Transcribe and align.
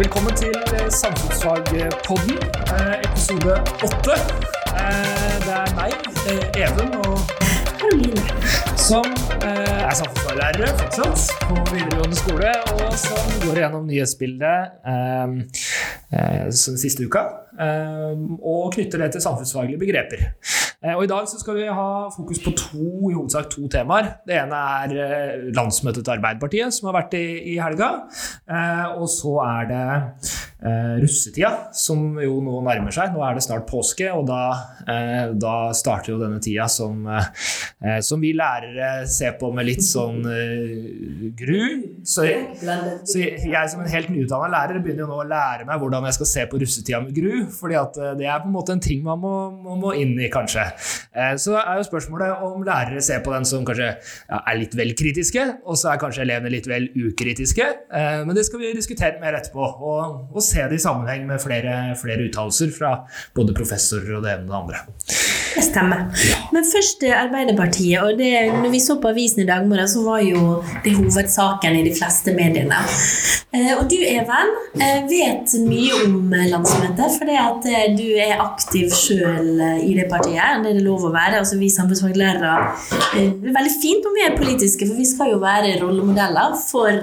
Velkommen 0.00 0.32
til 0.32 0.54
eh, 0.72 0.86
Samfunnsfagpodden, 0.88 2.38
eh, 2.72 2.94
episode 3.04 3.56
åtte. 3.84 4.14
Eh, 4.80 5.34
Det 5.44 5.56
er 5.56 5.74
meg, 5.76 5.92
Even, 6.56 6.94
og 7.04 7.18
Karoline. 7.80 8.22
som 8.80 9.04
er 9.44 9.92
samfunnsfaglærere 9.94 10.70
fortsatt 10.80 11.34
på 11.44 11.58
videregående 11.74 12.16
skole, 12.16 12.54
og 12.72 12.96
som 12.98 13.28
går 13.44 13.60
gjennom 13.60 13.84
nyhetsbildet 13.90 14.72
eh, 14.94 15.36
eh, 16.16 16.48
den 16.48 16.80
siste 16.80 17.04
uka, 17.04 17.26
eh, 17.60 18.16
og 18.40 18.72
knytter 18.74 19.04
det 19.04 19.12
til 19.12 19.26
samfunnsfaglige 19.26 19.78
begreper. 19.84 20.30
Eh, 20.84 20.94
Og 20.96 21.04
I 21.04 21.10
dag 21.10 21.26
så 21.28 21.40
skal 21.40 21.58
vi 21.58 21.66
ha 21.68 21.88
fokus 22.14 22.38
på 22.40 22.52
to, 22.56 22.84
i 23.10 23.14
hovedsak 23.14 23.50
to 23.52 23.66
temaer. 23.68 24.14
Det 24.26 24.38
ene 24.40 24.60
er 24.80 24.94
eh, 24.96 25.42
landsmøtet 25.56 26.04
til 26.06 26.14
Arbeiderpartiet, 26.16 26.72
som 26.72 26.88
har 26.88 27.02
vært 27.02 27.16
i, 27.18 27.26
i 27.52 27.58
helga. 27.60 27.90
Eh, 28.48 28.86
og 28.96 29.08
så 29.12 29.34
er 29.44 29.68
det 29.68 29.84
russetida, 30.60 31.50
som 31.72 32.18
jo 32.20 32.40
nå 32.44 32.60
nærmer 32.66 32.92
seg. 32.92 33.14
Nå 33.14 33.22
er 33.24 33.34
det 33.38 33.44
snart 33.46 33.66
påske, 33.70 34.10
og 34.12 34.26
da, 34.28 34.40
eh, 34.86 35.32
da 35.40 35.72
starter 35.76 36.12
jo 36.12 36.18
denne 36.20 36.40
tida 36.42 36.66
som, 36.68 37.06
eh, 37.08 38.00
som 38.04 38.20
vi 38.20 38.34
lærere 38.36 39.06
ser 39.08 39.38
på 39.40 39.48
med 39.56 39.66
litt 39.66 39.82
sånn 39.86 40.20
eh, 40.28 41.30
gru. 41.38 41.62
Så, 42.04 42.26
så 43.08 43.22
jeg 43.22 43.70
som 43.72 43.80
en 43.80 43.88
helt 43.92 44.10
nyutdanna 44.12 44.50
lærer 44.52 44.82
begynner 44.84 45.06
jo 45.06 45.10
nå 45.10 45.20
å 45.22 45.28
lære 45.28 45.66
meg 45.68 45.80
hvordan 45.80 46.04
jeg 46.10 46.18
skal 46.18 46.30
se 46.34 46.46
på 46.50 46.60
russetida 46.60 47.00
med 47.04 47.16
gru, 47.16 47.46
fordi 47.56 47.78
at 47.80 47.96
eh, 48.00 48.14
det 48.20 48.28
er 48.28 48.42
på 48.44 48.50
en 48.50 48.56
måte 48.58 48.76
en 48.76 48.84
ting 48.84 49.02
man 49.06 49.20
må, 49.22 49.34
man 49.64 49.80
må 49.80 49.94
inn 49.96 50.12
i, 50.20 50.28
kanskje. 50.32 50.66
Eh, 51.14 51.34
Så 51.40 51.56
er 51.56 51.80
jo 51.80 51.88
spørsmålet 51.88 52.44
om 52.46 52.64
lærere 52.66 53.00
ser 53.04 53.24
på 53.24 53.32
den 53.32 53.48
som 53.48 53.64
kanskje 53.64 53.94
er 53.96 54.60
litt 54.60 54.76
vel 54.76 54.92
kritiske, 54.98 55.46
og 55.64 55.78
så 55.80 55.94
er 55.94 56.02
kanskje 56.02 56.24
elevene 56.26 56.52
litt 56.52 56.68
vel 56.68 56.90
ukritiske. 56.92 57.66
Eh, 57.88 58.20
Men 58.26 58.36
det 58.36 58.44
skal 58.46 58.60
vi 58.60 58.74
diskutere 58.76 59.20
mer 59.22 59.40
etterpå, 59.40 59.64
og, 59.80 60.28
og 60.34 60.42
se 60.50 60.66
det 60.70 60.78
i 60.80 60.82
sammenheng 60.82 61.26
med 61.28 61.42
flere, 61.42 61.80
flere 62.00 62.26
uttalelser 62.28 62.72
fra 62.74 62.94
både 63.36 63.56
professorer 63.56 64.18
og 64.18 64.26
det 64.26 64.34
ene 64.36 64.46
og 64.46 64.52
det 64.52 64.60
andre. 64.60 64.84
Det 65.50 65.64
stemmer. 65.66 66.06
Men 66.54 66.66
først 66.68 67.02
Arbeiderpartiet. 67.10 68.02
og 68.02 68.18
det, 68.18 68.32
når 68.54 68.70
vi 68.70 68.80
så 68.82 68.98
på 69.02 69.10
avisen 69.10 69.42
i 69.42 69.48
dag 69.48 69.66
morgen, 69.66 69.88
så 69.88 70.02
var 70.06 70.22
jo 70.22 70.62
det 70.84 70.94
hovedsaken 70.98 71.76
i 71.80 71.84
de 71.88 71.94
fleste 71.96 72.34
mediene. 72.36 72.78
Eh, 73.52 73.72
Og 73.78 73.88
du, 73.90 73.96
Even, 73.98 74.52
eh, 74.78 75.00
vet 75.10 75.54
mye 75.66 75.96
om 76.04 76.30
landsmøtet, 76.30 77.16
fordi 77.18 77.36
at 77.40 77.66
eh, 77.66 77.96
du 77.98 78.06
er 78.14 78.42
aktiv 78.44 78.92
sjøl 78.94 79.58
i 79.82 79.94
det 79.98 80.06
partiet. 80.10 80.62
Det 80.62 80.70
er 80.70 80.78
det 80.78 80.84
lov 80.86 81.08
å 81.08 81.12
være. 81.14 81.40
Altså, 81.42 81.58
vi 81.58 81.70
samfunnsfaglærere 81.70 82.52
Det 83.10 83.24
er 83.50 83.56
veldig 83.58 83.74
fint 83.82 84.06
om 84.06 84.14
vi 84.14 84.26
er 84.28 84.38
politiske, 84.38 84.86
for 84.86 84.94
vi 84.94 85.08
skal 85.08 85.32
jo 85.34 85.42
være 85.42 85.80
rollemodeller 85.82 86.54
for 86.62 86.94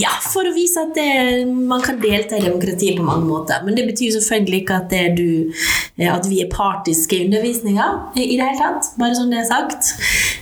ja, 0.00 0.12
for 0.24 0.46
å 0.46 0.52
vise 0.54 0.82
at 0.82 0.92
det, 0.96 1.46
man 1.46 1.82
kan 1.84 2.00
delta 2.02 2.38
i 2.38 2.44
demokratiet 2.44 2.98
på 2.98 3.06
mange 3.06 3.26
måter. 3.28 3.62
Men 3.66 3.76
det 3.78 3.86
betyr 3.88 4.14
selvfølgelig 4.16 4.62
ikke 4.62 4.78
at, 4.82 4.94
er 4.96 5.14
du, 5.16 5.52
eh, 5.96 6.10
at 6.12 6.26
vi 6.30 6.42
er 6.44 6.50
partiske 6.52 7.16
i 7.16 7.24
undervisninga 7.28 7.86
i 8.16 8.36
det 8.36 8.44
hele 8.44 8.58
tatt. 8.60 8.92
Bare 9.00 9.16
sånn 9.18 9.32
det 9.32 9.42
er 9.42 9.48
sagt. 9.50 9.94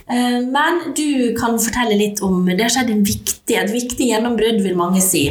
Eh, 0.09 0.41
Men 0.49 0.95
du 0.97 1.35
kan 1.39 1.59
fortelle 1.61 1.97
litt 1.99 2.23
om 2.25 2.47
Det 2.47 2.63
har 2.63 2.73
skjedd 2.73 2.91
en 2.91 3.05
viktig, 3.05 3.57
et 3.57 3.73
viktig 3.73 4.11
gjennombrudd, 4.11 4.63
vil 4.65 4.77
mange 4.79 5.03
si, 5.05 5.25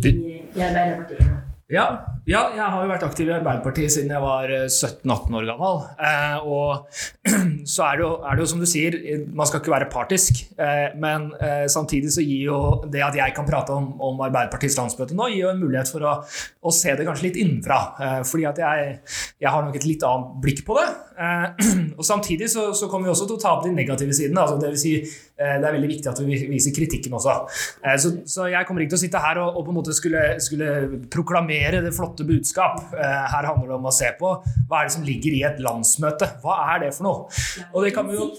i, 0.00 0.10
i 0.10 0.62
Arbeiderpartiet. 0.62 1.36
Ja, 1.70 1.86
ja, 2.30 2.40
jeg 2.54 2.62
har 2.62 2.84
jo 2.84 2.90
vært 2.90 3.04
aktiv 3.06 3.28
i 3.28 3.32
Arbeiderpartiet 3.34 3.90
siden 3.90 4.12
jeg 4.14 4.22
var 4.22 4.52
eh, 4.54 4.66
17-18 4.68 5.36
år 5.40 5.46
gammel. 5.48 5.80
Eh, 6.06 6.46
og 6.46 7.00
så 7.72 7.86
er 7.88 7.98
det, 7.98 8.04
jo, 8.04 8.10
er 8.22 8.38
det 8.38 8.44
jo 8.44 8.50
som 8.52 8.62
du 8.62 8.68
sier, 8.70 8.96
man 9.34 9.50
skal 9.50 9.62
ikke 9.62 9.74
være 9.74 9.90
partisk. 9.90 10.42
Eh, 10.54 10.94
men 11.02 11.30
eh, 11.42 11.66
samtidig 11.72 12.12
så 12.14 12.24
gir 12.24 12.46
jo 12.52 12.60
det 12.86 13.02
at 13.06 13.18
jeg 13.18 13.34
kan 13.36 13.48
prate 13.48 13.74
om, 13.74 13.92
om 14.06 14.22
Arbeiderpartiets 14.28 14.78
landsmøte 14.78 15.18
nå, 15.18 15.26
gir 15.32 15.44
jo 15.44 15.52
en 15.52 15.62
mulighet 15.64 15.90
for 15.90 16.06
å, 16.06 16.16
å 16.22 16.74
se 16.74 16.94
det 16.94 17.08
kanskje 17.08 17.28
litt 17.28 17.40
innenfra. 17.42 17.80
Eh, 17.98 18.18
fordi 18.30 18.46
at 18.52 18.62
jeg, 18.62 18.94
jeg 19.42 19.54
har 19.56 19.66
nok 19.66 19.80
et 19.80 19.88
litt 19.88 20.06
annet 20.06 20.38
blikk 20.44 20.64
på 20.68 20.78
det. 20.78 20.86
Eh, 21.20 21.66
og 21.98 22.04
samtidig 22.04 22.48
så, 22.50 22.70
så 22.74 22.88
kommer 22.88 23.08
vi 23.08 23.12
også 23.14 23.26
til 23.28 23.36
å 23.36 23.42
ta 23.42 23.52
opp 23.56 23.66
de 23.66 23.74
negative 23.74 24.14
sidene. 24.16 24.40
Altså 24.40 24.56
det 24.62 24.72
vil 24.72 24.80
si, 24.80 24.92
eh, 25.04 25.56
det 25.60 25.68
er 25.68 25.76
veldig 25.76 25.90
viktig 25.90 26.10
at 26.10 26.22
vi 26.24 26.38
viser 26.54 26.74
kritikken 26.76 27.16
også. 27.18 27.36
Eh, 27.84 27.96
så, 28.00 28.14
så 28.24 28.48
jeg 28.52 28.68
kommer 28.68 28.84
ikke 28.84 28.94
til 28.94 29.00
å 29.00 29.04
sitte 29.04 29.22
her 29.24 29.42
og, 29.42 29.60
og 29.60 29.66
på 29.66 29.74
en 29.74 29.80
måte 29.80 29.96
skulle, 29.96 30.24
skulle 30.42 30.70
proklamere 31.12 31.82
det 31.84 31.92
flotte 31.96 32.26
budskap. 32.28 32.82
Her 32.96 33.48
handler 33.50 33.68
det 33.68 33.76
om 33.76 33.90
å 33.90 33.94
se 33.94 34.08
på 34.18 34.32
hva 34.40 34.80
er 34.80 34.88
det 34.88 34.94
som 34.96 35.04
ligger 35.06 35.36
i 35.36 35.44
et 35.48 35.60
landsmøte. 35.62 36.30
Hva 36.44 36.56
er 36.74 36.86
det 36.86 36.92
for 36.96 37.08
noe? 37.08 37.42
Og 37.74 37.84
det 37.84 37.92
kan 37.96 38.08
vi 38.08 38.16
jo 38.16 38.30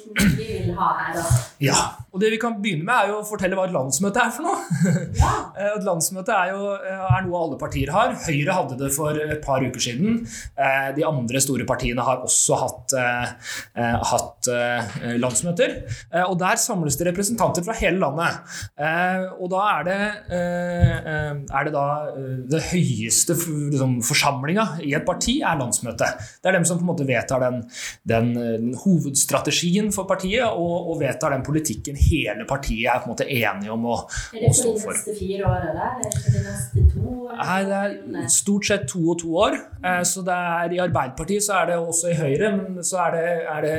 ja, 1.62 1.78
og 2.12 2.20
det 2.20 2.30
vi 2.34 2.38
kan 2.42 2.58
begynne 2.60 2.84
med 2.84 2.92
er 2.92 3.10
jo 3.12 3.20
å 3.22 3.26
fortelle 3.28 3.56
hva 3.56 3.64
et 3.70 3.74
landsmøte 3.76 4.20
er 4.20 4.32
for 4.36 4.44
noe. 4.44 5.06
Ja. 5.16 5.30
Et 5.72 5.86
landsmøte 5.86 6.34
er 6.36 6.50
jo 6.52 6.72
eh, 6.76 7.04
er 7.16 7.24
noe 7.24 7.40
alle 7.46 7.58
partier 7.62 7.92
har. 7.94 8.12
Høyre 8.26 8.56
hadde 8.58 8.76
det 8.82 8.90
for 8.92 9.16
et 9.16 9.40
par 9.46 9.64
uker 9.64 9.80
siden. 9.84 10.18
Eh, 10.60 10.90
De 10.98 11.06
andre 11.08 11.40
store 11.44 11.64
partiene 11.70 12.04
har 12.04 12.20
også 12.26 12.58
hatt, 12.60 12.96
eh, 13.00 13.54
eh, 13.80 13.96
hatt 14.12 14.50
eh, 14.52 14.92
landsmøter. 15.22 15.76
Eh, 16.12 16.26
Og 16.26 16.36
der 16.42 16.60
samles 16.60 16.98
det 17.00 17.08
representanter 17.12 17.64
fra 17.64 17.76
hele 17.80 18.02
landet. 18.04 18.42
Eh, 18.76 19.30
Og 19.38 19.48
da 19.54 19.62
er 19.78 19.88
det, 19.88 20.00
eh, 20.36 20.92
eh, 21.14 21.32
er 21.48 21.70
det 21.70 21.74
da 21.78 21.86
eh, 22.12 22.36
det 22.52 22.64
høyeste 22.74 23.38
liksom, 23.40 24.00
forsamlinga 24.08 24.68
i 24.84 24.92
et 25.00 25.08
parti 25.08 25.38
er 25.46 25.60
landsmøtet. 25.62 26.28
Det 26.44 26.52
er 26.52 26.58
dem 26.60 26.68
som 26.68 26.82
på 26.82 26.86
en 26.88 26.92
måte 26.92 27.08
vedtar 27.08 27.46
den, 27.48 27.62
den, 28.04 28.32
eh, 28.36 28.58
den 28.60 28.76
hovedstrategien 28.84 29.92
for 29.96 30.10
partiet, 30.10 30.44
og, 30.52 30.92
og 30.92 31.00
vedtar 31.06 31.32
den 31.38 31.46
politikken 31.48 32.01
hele 32.10 32.46
partiet 32.50 32.88
er 32.92 33.00
på 33.04 33.10
en 33.10 33.14
måte 33.14 33.28
enige 33.30 33.72
om 33.74 33.86
å, 33.86 33.98
å 34.02 34.54
stå 34.56 34.74
for. 34.82 34.98
fire 35.20 35.46
åra, 35.48 35.70
eller 35.72 35.86
er 35.88 36.02
det 36.02 36.12
for 36.18 36.36
de 36.38 36.44
neste 36.48 36.86
to? 36.94 37.18
Nei, 37.42 37.60
det 37.70 37.78
er 38.24 38.28
stort 38.34 38.68
sett 38.68 38.88
to 38.92 39.04
og 39.14 39.20
to 39.22 39.36
år. 39.46 39.60
Eh, 39.84 40.02
Så 40.08 40.24
det 40.28 40.36
er, 40.36 40.74
I 40.76 40.82
Arbeiderpartiet 40.84 41.46
så 41.46 41.62
er 41.62 41.72
det 41.72 41.78
også 41.80 42.12
i 42.12 42.18
Høyre, 42.20 42.52
men 42.58 42.84
så 42.84 43.00
er 43.08 43.16
det, 43.18 43.30
er 43.56 43.62
det 43.68 43.78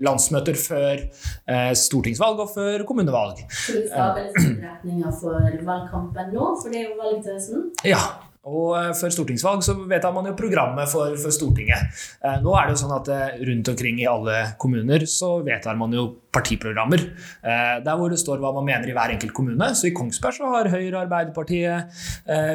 landsmøter 0.00 0.56
før 0.56 0.96
eh, 0.96 1.72
stortingsvalg 1.76 2.40
og 2.40 2.50
før 2.54 2.84
kommunevalg. 2.88 3.42
Så 3.52 3.76
vi 3.76 3.84
skaper 3.90 4.26
litt 4.30 4.64
retninger 4.64 5.12
for 5.20 5.44
valgkampen 5.68 6.32
nå, 6.34 6.50
for 6.62 6.72
det 6.72 6.82
er 6.82 6.88
jo 6.88 6.98
valg 7.02 7.20
til 7.26 7.36
høsten. 7.36 7.66
Ja, 7.86 8.00
og 8.48 8.70
eh, 8.78 8.92
før 8.96 9.12
stortingsvalg 9.12 9.64
så 9.64 9.74
vedtar 9.84 10.14
man 10.16 10.30
jo 10.30 10.36
programmet 10.38 10.88
for, 10.88 11.12
for 11.20 11.34
Stortinget. 11.34 11.92
Eh, 12.24 12.38
Nå 12.40 12.54
er 12.56 12.68
det 12.68 12.74
jo 12.74 12.80
sånn 12.86 12.96
at 12.96 13.10
eh, 13.12 13.36
rundt 13.50 13.68
omkring 13.74 14.00
i 14.00 14.08
alle 14.08 14.38
kommuner 14.60 15.04
så 15.04 15.34
vedtar 15.44 15.76
man 15.76 15.92
jo 15.92 16.06
partiprogrammer. 16.30 17.00
Der 17.42 17.96
hvor 17.98 18.12
det 18.12 18.20
står 18.20 18.38
hva 18.38 18.52
man 18.54 18.62
mener 18.68 18.86
i 18.86 18.92
hver 18.94 19.10
enkelt 19.16 19.32
kommune. 19.34 19.66
Så 19.74 19.88
i 19.88 19.90
Kongsberg 19.90 20.36
så 20.36 20.46
har 20.52 20.68
Høyre, 20.70 21.00
Arbeiderpartiet, 21.00 21.90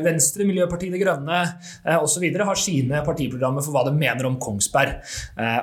Venstre, 0.05 0.45
Miljøpartiet 0.47 0.95
De 0.95 1.01
Grønne 1.01 1.41
osv. 1.99 2.23
har 2.47 2.61
sine 2.61 3.01
partiprogrammer 3.03 3.65
for 3.65 3.75
hva 3.75 3.83
de 3.89 3.91
mener 3.97 4.29
om 4.29 4.37
Kongsberg. 4.39 4.95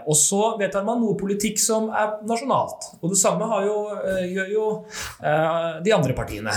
Og 0.05 0.19
så 0.21 0.43
vedtar 0.61 0.85
man 0.85 1.01
noe 1.01 1.17
politikk 1.17 1.57
som 1.65 1.89
er 1.89 2.19
nasjonalt. 2.29 2.91
Og 3.01 3.15
det 3.15 3.23
samme 3.23 3.49
jo, 3.65 3.79
gjør 4.35 4.53
jo 4.59 4.69
de 5.81 5.97
andre 5.97 6.19
partiene. 6.19 6.53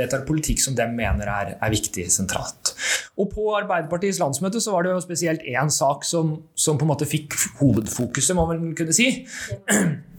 Vedtar 0.00 0.24
politikk 0.24 0.64
som 0.64 0.78
de 0.78 0.88
mener 0.88 1.28
er, 1.28 1.52
er 1.60 1.76
viktig 1.76 2.08
sentralt. 2.16 2.72
Og 3.20 3.30
på 3.30 3.50
Arbeiderpartiets 3.54 4.18
landsmøte 4.22 4.62
så 4.62 4.74
var 4.74 4.86
det 4.86 4.94
jo 4.94 5.04
spesielt 5.04 5.44
én 5.46 5.70
sak 5.70 6.06
som, 6.06 6.36
som 6.54 6.78
på 6.80 6.86
en 6.86 6.92
måte 6.94 7.08
fikk 7.08 7.36
hovedfokuset, 7.60 8.34
må 8.36 8.48
man 8.50 8.74
kunne 8.78 8.96
si. 8.96 9.12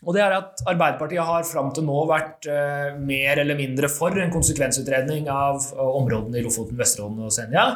Og 0.00 0.14
det 0.16 0.22
er 0.24 0.32
at 0.32 0.62
Arbeiderpartiet 0.70 1.20
har 1.28 1.44
fram 1.44 1.68
til 1.76 1.84
nå 1.84 1.96
vært 2.08 2.46
uh, 2.48 2.96
mer 3.04 3.42
eller 3.42 3.58
mindre 3.58 3.90
for 3.92 4.16
en 4.16 4.32
konsekvensutredning 4.32 5.28
av 5.28 5.60
uh, 5.74 5.82
områdene 5.98 6.40
i 6.40 6.44
Lofoten, 6.46 6.78
Vesterålen 6.80 7.26
og 7.26 7.34
Senja, 7.34 7.66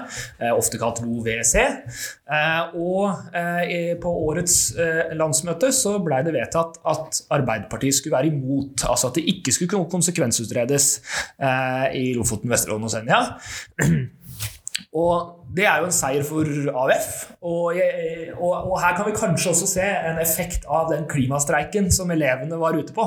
uh, 0.41 0.53
ofte 0.55 0.81
kalt 0.81 1.03
LoVC. 1.05 1.55
Eh, 2.25 2.77
og 2.81 3.35
på 4.01 4.11
årets 4.31 4.57
landsmøte 5.19 5.69
så 5.77 5.99
ble 6.03 6.23
det 6.25 6.33
vedtatt 6.33 6.79
at 6.89 7.19
Arbeiderpartiet 7.37 7.99
skulle 7.99 8.17
være 8.17 8.31
imot, 8.33 8.87
altså 8.89 9.11
at 9.11 9.19
det 9.19 9.27
ikke 9.35 9.53
skulle 9.53 9.85
konsekvensutredes 9.93 10.89
eh, 11.37 11.87
i 12.01 12.07
Lofoten, 12.17 12.53
Vesterålen 12.53 12.89
og 12.89 12.95
Senja. 12.95 13.21
Og 14.95 15.45
det 15.55 15.67
er 15.71 15.83
jo 15.83 15.87
en 15.87 15.95
seier 15.95 16.25
for 16.27 16.49
AUF. 16.49 17.11
Og, 17.47 17.77
og, 18.35 18.53
og 18.53 18.75
her 18.83 18.97
kan 18.97 19.07
vi 19.07 19.15
kanskje 19.15 19.53
også 19.53 19.69
se 19.71 19.85
en 19.85 20.19
effekt 20.23 20.67
av 20.67 20.89
den 20.91 21.07
klimastreiken 21.11 21.91
som 21.95 22.11
elevene 22.11 22.59
var 22.59 22.75
ute 22.75 22.95
på. 22.95 23.05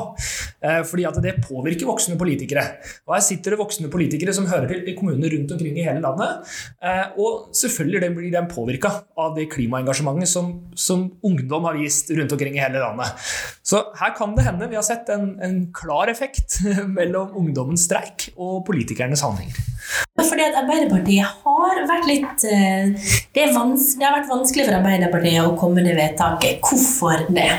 Eh, 0.63 0.79
fordi 0.87 1.07
at 1.09 1.19
det 1.23 1.35
påvirker 1.43 1.89
voksne 1.89 2.15
politikere. 2.19 2.63
Og 3.07 3.17
her 3.17 3.25
sitter 3.25 3.55
det 3.55 3.59
voksne 3.59 3.91
politikere 3.91 4.35
som 4.35 4.47
hører 4.47 4.69
til 4.71 4.87
i 4.87 4.95
kommuner 4.97 5.31
rundt 5.33 5.53
omkring 5.57 5.79
i 5.79 5.85
hele 5.87 6.03
landet. 6.03 6.55
Eh, 6.79 7.19
og 7.19 7.51
selvfølgelig 7.57 8.13
blir 8.15 8.31
de 8.35 8.43
påvirka 8.51 8.93
av 9.19 9.35
det 9.35 9.49
klimaengasjementet 9.51 10.31
som, 10.31 10.53
som 10.75 11.07
ungdom 11.27 11.67
har 11.67 11.79
vist 11.79 12.11
rundt 12.15 12.35
omkring 12.35 12.55
i 12.55 12.63
hele 12.63 12.83
landet. 12.83 13.27
Så 13.59 13.83
her 13.99 14.15
kan 14.15 14.35
det 14.37 14.47
hende 14.47 14.71
vi 14.71 14.79
har 14.79 14.87
sett 14.87 15.11
en, 15.11 15.33
en 15.43 15.59
klar 15.75 16.11
effekt 16.11 16.61
mellom 16.99 17.35
ungdommens 17.35 17.89
streik 17.89 18.29
og 18.37 18.63
politikernes 18.67 19.25
handlinger. 19.25 19.76
Fordi 20.17 20.43
at 20.43 20.57
Arbeiderpartiet 20.59 21.43
har 21.45 21.81
vært 21.87 22.07
litt 22.09 22.45
eh, 22.49 22.93
det, 23.35 23.45
det 23.47 24.07
har 24.07 24.15
vært 24.17 24.31
vanskelig 24.31 24.67
for 24.67 24.79
Arbeiderpartiet 24.79 25.45
å 25.45 25.55
komme 25.59 25.83
med 25.85 25.95
vedtaket. 25.97 26.63
Hvorfor 26.65 27.27
det? 27.31 27.51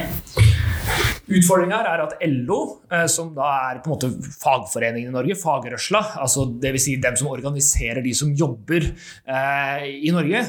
Utfordringa 1.28 1.78
er 1.84 2.02
at 2.06 2.14
LO, 2.24 2.58
eh, 2.88 3.04
som 3.10 3.34
da 3.36 3.48
er 3.68 3.80
på 3.84 3.90
en 3.90 3.94
måte 3.94 4.32
fagforeningen 4.40 5.10
i 5.10 5.14
Norge, 5.14 5.36
fagrørsla, 5.36 6.00
altså 6.22 6.46
dvs. 6.48 6.86
Si 6.88 6.94
dem 7.02 7.16
som 7.20 7.28
organiserer 7.28 8.00
de 8.04 8.14
som 8.16 8.30
jobber 8.32 8.86
eh, 8.88 9.84
i 10.08 10.12
Norge 10.14 10.40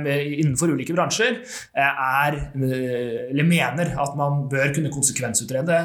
innenfor 0.00 0.74
ulike 0.74 0.92
bransjer, 0.92 1.38
er, 1.80 2.36
eller 2.52 3.46
mener 3.46 3.92
at 4.02 4.16
man 4.18 4.44
bør 4.50 4.72
kunne 4.74 4.90
konsekvensutrede 4.92 5.78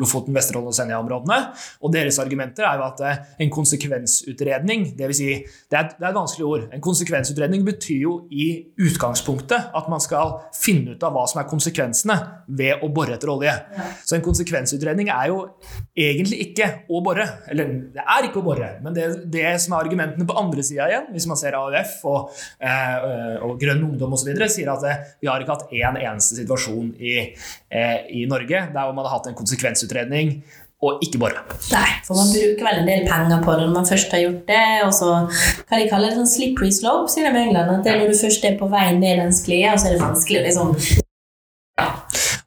Lofoten, 0.00 0.34
Vesterålen 0.36 0.70
og 0.70 0.76
Senja-områdene. 0.76 1.38
Og 1.84 1.94
deres 1.94 2.18
argumenter 2.22 2.66
er 2.68 2.80
jo 2.80 2.86
at 2.88 3.02
en 3.40 3.52
konsekvensutredning, 3.54 4.90
dvs. 4.98 5.20
Si, 5.20 5.30
det, 5.70 5.78
er, 5.78 5.90
det 5.96 6.04
er 6.04 6.10
et 6.10 6.18
vanskelig 6.18 6.46
ord, 6.46 6.66
en 6.74 6.84
konsekvensutredning 6.84 7.64
betyr 7.66 8.04
jo 8.04 8.14
i 8.30 8.50
utgangspunktet 8.80 9.70
at 9.76 9.90
man 9.92 10.02
skal 10.02 10.36
finne 10.56 10.96
ut 10.96 11.06
av 11.06 11.14
hva 11.14 11.26
som 11.30 11.42
er 11.42 11.48
konsekvensene 11.50 12.16
ved 12.60 12.84
å 12.84 12.89
bore 12.94 13.16
etter 13.16 13.32
olje. 13.32 13.52
Ja. 13.52 13.88
Så 14.06 14.16
en 14.16 14.24
konsekvensutredning 14.24 15.10
er 15.12 15.30
jo 15.30 15.40
egentlig 15.96 16.40
ikke 16.48 16.70
å 16.90 17.02
bore. 17.04 17.26
Eller 17.50 17.74
det 17.96 18.04
er 18.04 18.28
ikke 18.28 18.42
å 18.42 18.46
bore, 18.46 18.72
men 18.84 18.96
det, 18.96 19.08
det 19.32 19.52
som 19.62 19.76
er 19.76 19.84
argumentene 19.86 20.28
på 20.28 20.38
andre 20.40 20.64
sida 20.66 20.88
igjen, 20.90 21.10
hvis 21.14 21.28
man 21.30 21.40
ser 21.40 21.58
AUF 21.58 21.98
og, 22.10 22.40
eh, 22.62 23.36
og 23.46 23.54
Grønn 23.60 23.84
Ungdom 23.90 24.16
osv., 24.16 24.32
sier 24.50 24.72
at 24.72 24.86
eh, 24.88 25.04
vi 25.20 25.30
har 25.30 25.42
ikke 25.42 25.58
hatt 25.58 25.74
én 25.74 25.90
en 25.90 26.00
eneste 26.00 26.38
situasjon 26.38 26.94
i, 26.98 27.20
eh, 27.70 27.98
i 28.16 28.26
Norge 28.30 28.66
der 28.74 28.96
man 28.96 29.06
har 29.06 29.18
hatt 29.18 29.30
en 29.30 29.38
konsekvensutredning 29.38 30.40
og 30.80 31.02
ikke 31.04 31.20
bore. 31.20 31.42
Nei, 31.74 31.88
for 32.06 32.16
man 32.16 32.30
bruker 32.32 32.64
vel 32.64 32.80
en 32.80 32.88
del 32.88 33.04
penger 33.08 33.42
på 33.44 33.56
det 33.56 33.66
når 33.66 33.74
man 33.74 33.88
først 33.88 34.14
har 34.16 34.22
gjort 34.24 34.46
det. 34.48 34.68
Og 34.86 34.94
så 34.96 35.10
kan 35.68 35.76
de 35.76 35.90
kalle 35.90 36.08
det 36.08 36.16
sånn 36.16 36.30
slippery 36.30 36.72
slope, 36.72 37.12
sier 37.12 37.28
de 37.28 37.36
i 37.36 37.50
England. 37.50 37.74
At 37.74 37.84
det 37.84 37.92
er 37.92 38.00
når 38.00 38.14
du 38.14 38.20
først 38.22 38.46
er 38.48 38.56
på 38.60 38.70
vei 38.72 38.86
ned 38.96 39.20
den 39.20 39.36
sklia, 39.36 39.76
så 39.76 39.90
er 39.90 39.96
det 39.96 40.06
vanskelig 40.06 40.40
å 40.40 40.46
liksom 40.48 40.74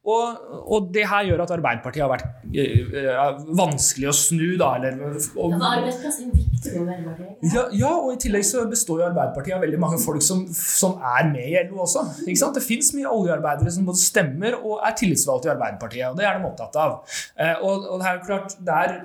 og, 0.03 0.39
og, 0.67 0.89
det 0.91 1.05
her 1.07 1.29
gjør 1.29 1.41
at 1.45 1.51
Arbeiderpartiet 1.55 2.03
har 2.03 2.09
vært 2.11 2.25
uh, 2.27 3.37
vanskelig 3.55 4.09
å 4.11 4.15
snu, 4.17 4.57
da. 4.59 4.73
Eller, 4.75 4.97
og, 5.39 5.53
ja, 5.53 5.59
Arbeidsplass 5.77 6.17
er 6.19 6.33
viktig 6.33 6.73
å 6.73 6.81
Arbeiderpartiet. 6.81 7.45
ja, 7.53 7.63
ja, 7.79 7.91
og 8.01 8.09
i 8.11 8.19
tillegg 8.19 8.43
så 8.49 8.65
består 8.67 8.99
jo 8.99 9.05
Arbeiderpartiet 9.07 9.55
av 9.55 9.63
veldig 9.63 9.79
mange 9.79 10.01
folk 10.03 10.25
som, 10.25 10.41
som 10.51 10.97
er 10.99 11.29
med 11.29 11.47
i 11.47 11.55
LO 11.69 11.85
også. 11.85 12.03
Ikke 12.25 12.41
sant? 12.41 12.59
Det 12.59 12.65
fins 12.65 12.91
mye 12.97 13.13
oljearbeidere 13.15 13.71
som 13.71 13.87
både 13.87 14.03
stemmer 14.03 14.59
og 14.59 14.83
er 14.83 14.97
tillitsvalgte 14.99 15.47
i 15.47 15.53
Arbeiderpartiet, 15.55 16.09
og 16.09 16.19
det 16.19 16.27
er 16.27 16.35
de 16.35 16.51
opptatt 16.51 16.77
av. 16.83 16.99
Uh, 17.39 17.63
og, 17.63 17.87
og, 17.87 17.95
det 18.03 18.11
er 18.11 18.19
jo 18.19 18.27
klart, 18.27 18.59
det 18.59 18.77
er 18.83 18.99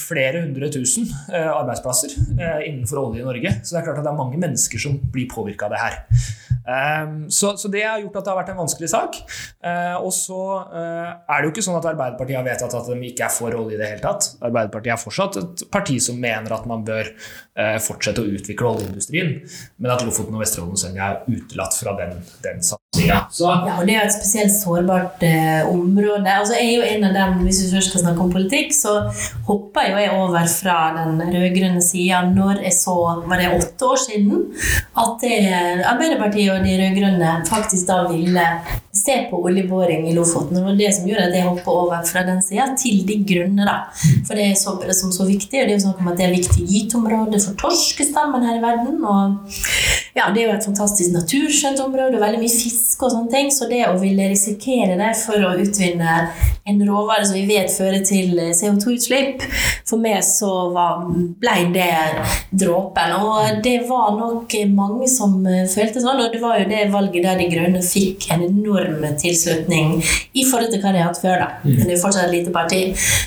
flere 0.00 0.46
hundre 0.46 0.72
tusen 0.72 1.12
arbeidsplasser 1.28 2.16
innenfor 2.64 3.02
olje 3.02 3.20
i 3.20 3.26
Norge, 3.28 3.52
så 3.60 3.76
det 3.76 3.82
er 3.82 3.88
klart 3.90 4.00
at 4.00 4.08
det 4.08 4.14
er 4.14 4.20
mange 4.24 4.40
mennesker 4.40 4.80
som 4.80 4.96
blir 5.12 5.28
påvirka 5.28 5.68
av 5.68 5.76
det 5.76 5.84
her. 5.84 6.00
Um, 6.66 7.30
så, 7.30 7.52
så, 7.56 7.70
det 7.70 7.84
har 7.86 8.00
gjort 8.02 8.18
at 8.18 8.26
det 8.26 8.32
har 8.32 8.38
vært 8.40 8.52
en 8.54 8.58
vanskelig 8.58 8.90
sak. 8.90 9.18
Uh, 9.62 9.96
og 10.00 10.10
så 10.14 10.40
uh, 10.66 11.12
er 11.14 11.38
det 11.38 11.48
jo 11.48 11.54
ikke 11.54 11.66
sånn 11.68 11.78
at 11.78 11.86
Arbeiderpartiet 11.92 12.40
har 12.40 12.46
vedtatt 12.48 12.74
at 12.74 12.90
de 12.90 13.10
ikke 13.10 13.28
er 13.28 13.34
for 13.34 13.58
olje 13.60 13.76
i 13.76 13.80
det 13.80 13.90
hele 13.92 14.02
tatt. 14.02 14.32
Arbeiderpartiet 14.40 14.96
er 14.96 15.02
fortsatt 15.02 15.40
et 15.42 15.66
parti 15.72 16.00
som 16.02 16.18
mener 16.22 16.56
at 16.56 16.66
man 16.68 16.82
bør 16.86 17.12
uh, 17.14 17.78
fortsette 17.82 18.24
å 18.24 18.34
utvikle 18.38 18.72
oljeindustrien, 18.74 19.36
men 19.78 19.94
at 19.94 20.02
Lofoten 20.06 20.34
og 20.34 20.42
Vesterålen 20.42 20.74
og 20.74 20.82
Senja 20.82 21.12
er 21.12 21.38
utelatt 21.38 21.78
fra 21.78 21.94
den, 22.02 22.18
den 22.42 22.64
satsinga. 23.06 23.70
Ja, 23.70 23.76
og 23.78 23.88
det 23.88 23.96
er 23.96 24.06
et 24.06 24.14
spesielt 24.14 24.54
sårbart 24.54 25.24
område. 25.70 26.26
Altså, 26.26 26.56
jeg 26.58 26.66
er 26.66 26.76
jo 26.76 26.88
en 26.94 27.08
av 27.08 27.16
dem, 27.16 27.44
Hvis 27.46 27.62
vi 27.64 27.72
først 27.74 27.92
skal 27.92 28.02
snakke 28.04 28.24
om 28.24 28.32
politikk, 28.32 28.72
så 28.74 28.94
hoppa 29.48 29.86
jo 29.90 30.00
jeg 30.00 30.14
over 30.16 30.48
fra 30.50 30.78
den 30.96 31.20
rød-grønne 31.20 31.82
sida 31.84 32.22
når 32.30 32.62
jeg 32.64 32.74
så, 32.78 32.96
var 33.28 33.42
det 33.42 33.52
åtte 33.54 33.92
år 33.92 34.00
siden, 34.06 34.42
at 34.96 35.22
det, 35.22 35.36
Arbeiderpartiet 35.92 36.52
og 36.54 36.66
de 36.66 36.78
rød-grønne 36.80 37.36
faktisk 37.48 37.86
da 37.88 38.02
ville 38.10 38.46
se 38.96 39.16
på 39.30 39.40
oljeboring 39.48 40.08
i 40.10 40.14
Lofoten. 40.16 40.62
Og 40.62 40.78
det 40.78 40.92
som 40.96 41.08
gjorde 41.08 41.28
at 41.28 41.36
jeg 41.36 41.48
hoppa 41.48 41.74
over 41.82 42.06
fra 42.08 42.24
den 42.26 42.42
sida 42.44 42.68
til 42.78 43.02
de 43.08 43.18
grønne. 43.28 43.66
da. 43.68 43.76
For 44.26 44.38
det 44.38 44.50
er 44.50 44.58
så, 44.58 44.76
det 44.82 44.96
som 44.96 45.12
så 45.12 45.26
viktig, 45.28 45.62
og 45.62 45.68
det 45.68 45.76
er 45.76 45.84
jo 45.84 45.94
om 45.94 46.10
at 46.12 46.18
det 46.18 46.26
er 46.26 46.36
viktig 46.36 46.66
gyteområde 46.66 47.40
for 47.44 47.58
torskestammen 47.62 48.46
her 48.46 48.58
i 48.58 48.64
verden. 48.64 49.04
og 49.04 49.56
ja, 50.16 50.30
Det 50.32 50.42
er 50.42 50.48
jo 50.48 50.56
et 50.56 50.64
fantastisk 50.64 51.12
naturskjønt 51.12 51.80
område, 51.84 52.16
og 52.16 52.24
veldig 52.24 52.40
mye 52.40 52.58
fisk 52.62 53.02
og 53.04 53.12
sånne 53.12 53.32
ting. 53.32 53.50
Så 53.52 53.68
det 53.70 53.84
å 53.88 53.96
ville 54.00 54.30
risikere 54.32 54.96
det 54.98 55.12
for 55.20 55.44
å 55.44 55.56
utvinne 55.60 56.18
en 56.66 56.80
råvare 56.88 57.26
som 57.26 57.36
vi 57.36 57.44
vet 57.46 57.70
fører 57.70 58.02
til 58.06 58.32
CO2-utslipp, 58.58 59.44
for 59.86 60.02
meg 60.02 60.24
så 60.26 60.50
var, 60.74 61.04
ble 61.42 61.56
det 61.74 61.92
dråpen. 62.50 63.14
Og 63.20 63.60
det 63.62 63.76
var 63.90 64.16
nok 64.18 64.56
mange 64.72 65.10
som 65.10 65.36
følte 65.44 66.02
sånn, 66.02 66.24
og 66.24 66.32
det 66.32 66.42
var 66.42 66.60
jo 66.60 66.70
det 66.70 66.86
valget 66.94 67.26
der 67.26 67.38
De 67.38 67.50
Grønne 67.52 67.82
fikk 67.84 68.30
en 68.34 68.46
enorm 68.48 68.85
tilslutning 69.20 69.96
i 70.36 70.44
forhold 70.48 70.72
til 70.72 70.82
hva 70.82 70.92
de 70.94 71.02
har 71.02 71.10
hatt 71.10 71.20
før. 71.22 71.42
da. 71.42 71.48
Mm. 71.64 71.82
Det 71.82 71.94
er 71.96 72.02
fortsatt 72.02 72.28
et 72.28 72.34
lite 72.34 72.52
parti. 72.54 72.80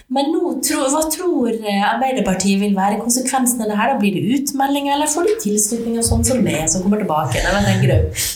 Men 0.09 0.31
nå, 0.33 0.55
tro, 0.65 0.81
hva 0.93 1.03
tror 1.13 1.57
Arbeiderpartiet 1.69 2.61
vil 2.61 2.75
være 2.77 2.99
konsekvensen 3.01 3.61
av 3.63 3.71
det 3.71 3.77
her? 3.79 3.93
Da 3.93 3.99
Blir 4.01 4.15
det 4.15 4.39
utmeldinger, 4.39 4.95
eller 4.95 5.11
får 5.11 5.27
de 5.27 5.35
tilslutning 5.43 5.99
og 6.01 6.07
sånn 6.07 6.25
som 6.25 6.41
det, 6.45 6.61
som 6.71 6.85
kommer 6.85 7.01
tilbake? 7.03 7.43
Det, 7.43 7.53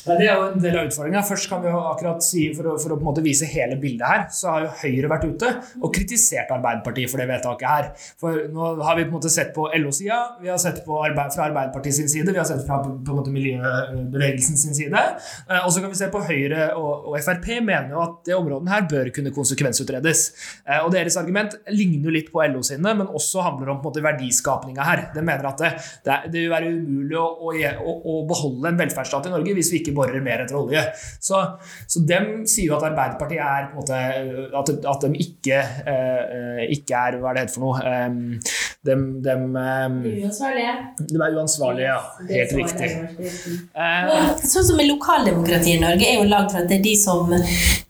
Nei, 0.07 0.17
det 0.19 0.27
er 0.27 0.33
jo 0.33 0.49
en 0.49 0.63
del 0.63 0.77
av 0.79 0.89
utfordringa. 0.89 1.23
Først 1.27 1.49
kan 1.51 1.63
vi 1.63 1.71
jo 1.71 1.81
akkurat 1.93 2.25
si, 2.25 2.45
for 2.57 2.73
å, 2.73 2.77
for 2.81 2.95
å 2.95 2.99
på 2.99 3.05
en 3.05 3.09
måte 3.09 3.25
vise 3.25 3.49
hele 3.49 3.77
bildet 3.81 4.05
her, 4.07 4.25
så 4.35 4.51
har 4.53 4.67
jo 4.67 4.71
Høyre 4.83 5.11
vært 5.11 5.27
ute 5.29 5.51
og 5.81 5.93
kritisert 5.95 6.51
Arbeiderpartiet 6.53 7.11
for 7.11 7.21
det 7.21 7.29
vedtaket 7.31 7.69
her. 7.69 7.89
For 8.21 8.45
nå 8.53 8.73
har 8.83 8.99
vi 8.99 9.07
på 9.07 9.13
en 9.13 9.17
måte 9.17 9.31
sett 9.33 9.53
på 9.55 9.69
LO-sida, 9.79 10.19
vi 10.43 10.51
har 10.51 10.61
sett 10.61 10.83
på 10.85 10.99
arbeid, 11.03 11.33
fra 11.33 11.47
Arbeiderpartiet 11.47 11.97
sin 11.97 12.11
side, 12.11 12.31
vi 12.31 12.41
har 12.41 12.47
sett 12.49 12.65
fra 12.67 12.81
på 12.83 12.93
en 12.93 13.19
måte 13.19 13.33
miljøbevegelsen 13.33 14.59
sin 14.59 14.77
side. 14.77 15.03
Eh, 15.49 15.61
og 15.63 15.71
så 15.73 15.83
kan 15.83 15.93
vi 15.93 15.99
se 15.99 16.09
på 16.13 16.23
Høyre 16.27 16.69
og, 16.79 17.09
og 17.09 17.12
Frp 17.21 17.47
mener 17.65 17.91
jo 17.93 18.01
at 18.03 18.19
det 18.27 18.35
området 18.37 18.71
her 18.71 18.87
bør 18.89 19.11
kunne 19.15 19.33
konsekvensutredes. 19.35 20.23
Eh, 20.65 20.79
og 20.81 20.91
deres 20.95 21.17
argument 21.19 21.55
ligner 21.73 22.09
jo 22.09 22.15
litt 22.15 22.31
på 22.33 22.43
LO 22.49 22.63
sine, 22.65 22.95
men 22.97 23.09
også 23.09 23.43
handler 23.45 23.73
om 23.75 23.81
på 23.83 23.93
her. 23.93 25.03
De 25.13 25.21
mener 25.21 25.49
at 25.49 25.63
det, 25.63 25.71
det, 26.05 26.43
vil 26.43 26.51
være 26.51 26.71
umulig 26.73 27.19
å, 27.19 27.27
å, 27.51 27.95
å, 28.13 28.17
beholde 28.29 28.71
en 28.71 28.79
velferdsstat 28.79 29.29
i 29.29 29.33
Norge 29.33 29.55
hvis 29.57 29.71
vi 29.73 29.81
ikke 29.81 29.95
borer 29.97 30.23
mer 30.23 30.45
etter 30.45 30.59
olje. 30.59 30.83
Så, 31.23 31.41
så 31.87 32.03
dem 32.07 32.45
sier 32.49 32.71
jo 32.71 32.77
at 32.77 32.87
Arbeiderpartiet 32.89 33.43
er 33.43 33.69
på 33.69 33.77
en 33.77 33.81
måte 33.81 34.01
at, 34.59 34.73
at 34.93 35.07
de 35.07 35.23
ikke, 35.23 35.59
eh, 35.93 36.63
ikke 36.73 37.03
er 37.07 37.19
Hva 37.21 37.31
er 37.31 37.37
det 37.37 37.45
heter 37.45 37.57
for 37.57 37.67
noe? 37.67 37.81
Um, 37.83 38.72
de, 38.83 38.95
de, 39.23 39.33
um, 39.33 39.53
uansvarlige. 40.23 40.73
De 40.99 41.15
er 41.15 41.37
uansvarlige, 41.37 41.85
ja. 41.87 41.99
Helt 42.27 42.55
riktig. 42.57 42.89
Uh, 43.71 44.33
sånn 44.43 44.65
som 44.67 44.75
med 44.75 44.89
lokaldemokratiet 44.89 45.77
i 45.77 45.83
Norge 45.83 46.09
er 46.09 46.19
jo 46.19 46.25
lagd 46.27 46.51
for 46.51 46.65
at 46.65 46.67
det 46.67 46.81
er 46.81 46.83
de 46.89 46.95
som 46.99 47.31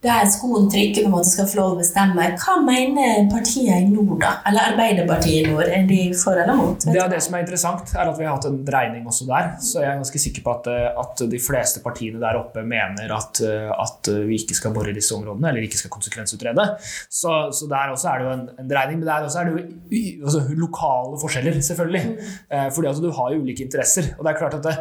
der 0.04 0.28
skoen 0.30 0.68
trykker, 0.70 1.02
på 1.02 1.08
en 1.08 1.14
måte 1.16 1.32
skal 1.32 1.48
få 1.50 1.58
lov 1.58 1.74
å 1.74 1.78
bestemme. 1.80 2.26
Hva 2.38 2.54
mener 2.62 3.26
partiet 3.32 3.74
i 3.74 3.88
nord, 3.88 4.20
da? 4.22 4.36
Eller 4.46 4.70
Arbeiderpartiet 4.70 5.48
i 5.48 5.50
nord? 5.50 5.66
Er 5.66 5.86
de 5.88 6.00
for 6.20 6.38
eller 6.38 6.58
mot? 6.58 6.84
Det 6.84 7.00
er 7.00 7.10
det 7.10 7.22
som 7.24 7.34
er 7.34 7.44
interessant, 7.46 7.94
er 7.96 8.12
at 8.12 8.20
vi 8.20 8.28
har 8.28 8.36
hatt 8.36 8.48
en 8.50 8.60
dreining 8.66 9.08
også 9.10 9.26
der. 9.28 9.50
Så 9.64 9.80
jeg 9.80 9.90
er 9.90 10.00
ganske 10.02 10.22
sikker 10.26 10.44
på 10.44 10.54
at, 10.58 10.70
eh, 10.70 11.00
at 11.02 11.24
de 11.32 11.40
fleste 11.42 11.82
partiene 11.84 12.22
der 12.22 12.38
oppe 12.38 12.62
mener 12.68 13.16
at, 13.16 13.40
eh, 13.42 13.70
at, 13.72 14.12
vi 14.28 14.38
ikke 14.38 14.56
skal 14.58 14.74
bore 14.76 14.92
i 14.92 14.96
disse 14.96 15.14
områdene, 15.16 15.48
eller 15.50 15.64
ikke 15.64 15.80
skal 15.80 15.92
konsekvensutrede. 15.94 16.68
Så, 17.08 17.34
så 17.56 17.68
der 17.70 17.94
også 17.94 18.12
er 18.12 18.20
det 18.20 18.28
jo 18.28 18.34
en, 18.36 18.46
en 18.60 18.70
dreining. 18.70 19.00
Men 19.00 19.08
der 19.08 19.26
også 19.26 19.42
er 19.42 19.50
det 19.50 19.54
jo 19.56 20.24
altså, 20.28 20.44
lokale 20.84 21.20
forskjeller, 21.20 21.60
selvfølgelig. 21.60 22.04
Mm. 22.06 22.56
Eh, 22.56 22.72
fordi 22.72 22.88
altså, 22.88 23.02
du 23.02 23.10
har 23.12 23.32
jo 23.32 23.40
ulike 23.40 23.64
interesser. 23.64 24.14
Og 24.18 24.24
det 24.24 24.32
er 24.32 24.38
klart 24.38 24.54
at 24.54 24.64
det, 24.64 24.76